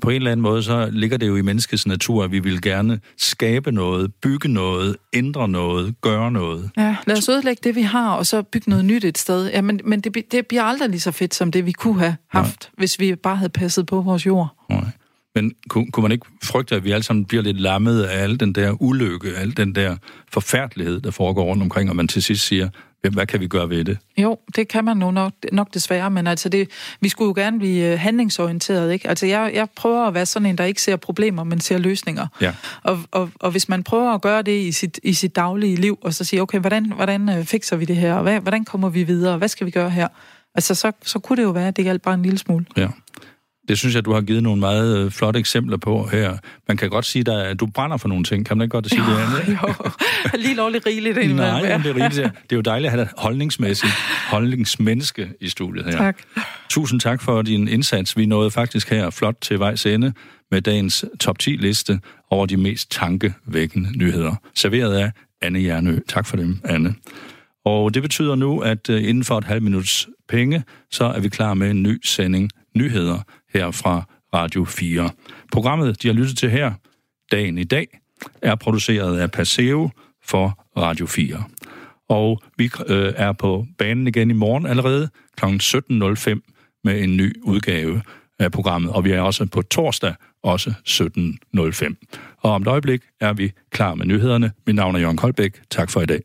[0.00, 2.62] på en eller anden måde, så ligger det jo i menneskets natur, at vi vil
[2.62, 6.70] gerne skabe noget, bygge noget, ændre noget, gøre noget.
[6.76, 9.50] Ja, lad os udlægge det, vi har, og så bygge noget nyt et sted.
[9.50, 12.16] Ja, men, men det, det bliver aldrig lige så fedt, som det vi kunne have
[12.28, 12.74] haft, Nej.
[12.76, 14.48] hvis vi bare havde passet på vores jord.
[14.70, 14.84] Nej.
[15.34, 18.40] Men kunne, kunne man ikke frygte, at vi alle sammen bliver lidt lammet af al
[18.40, 19.96] den der ulykke, al den der
[20.32, 22.68] forfærdelighed, der foregår rundt omkring, og man til sidst siger,
[23.08, 23.98] hvad kan vi gøre ved det?
[24.18, 26.70] Jo, det kan man nu nok, nok desværre, men altså det,
[27.00, 29.08] vi skulle jo gerne blive øh, handlingsorienteret, ikke?
[29.08, 32.26] Altså jeg, jeg prøver at være sådan en, der ikke ser problemer, men ser løsninger.
[32.40, 32.54] Ja.
[32.82, 35.98] Og, og, og hvis man prøver at gøre det i sit, i sit daglige liv,
[36.02, 38.14] og så siger, okay, hvordan, hvordan øh, fikser vi det her?
[38.14, 39.38] Og hvad, hvordan kommer vi videre?
[39.38, 40.08] Hvad skal vi gøre her?
[40.54, 42.64] Altså så, så kunne det jo være, at det galt bare en lille smule.
[42.76, 42.88] Ja.
[43.68, 46.36] Det synes jeg, du har givet nogle meget øh, flotte eksempler på her.
[46.68, 48.46] Man kan godt sige, at du brænder for nogle ting.
[48.46, 49.58] Kan man ikke godt sige jo, det andet?
[49.62, 49.74] Jo,
[50.42, 51.36] lige lovligt rigeligt.
[51.36, 52.14] Nej, men det er rigeligt.
[52.42, 53.92] Det er jo dejligt at have holdningsmæssigt
[54.30, 55.92] holdningsmenneske i studiet her.
[55.92, 56.18] Tak.
[56.70, 58.16] Tusind tak for din indsats.
[58.16, 60.12] Vi nåede faktisk her flot til vejs ende
[60.50, 62.00] med dagens top 10-liste
[62.30, 64.34] over de mest tankevækkende nyheder.
[64.54, 65.98] Serveret af Anne Jernø.
[66.08, 66.94] Tak for dem, Anne.
[67.64, 71.28] Og det betyder nu, at øh, inden for et halvt minuts penge, så er vi
[71.28, 73.18] klar med en ny sending nyheder
[73.54, 74.02] her fra
[74.34, 75.10] Radio 4.
[75.52, 76.72] Programmet, de har lyttet til her,
[77.32, 77.86] dagen i dag,
[78.42, 79.90] er produceret af Paseo
[80.24, 81.44] for Radio 4.
[82.08, 85.44] Og vi øh, er på banen igen i morgen allerede kl.
[85.44, 88.02] 17.05 med en ny udgave
[88.38, 88.92] af programmet.
[88.92, 92.36] Og vi er også på torsdag, også 17.05.
[92.38, 94.52] Og om et øjeblik er vi klar med nyhederne.
[94.66, 95.60] Mit navn er Jørgen Koldbæk.
[95.70, 96.20] Tak for i dag.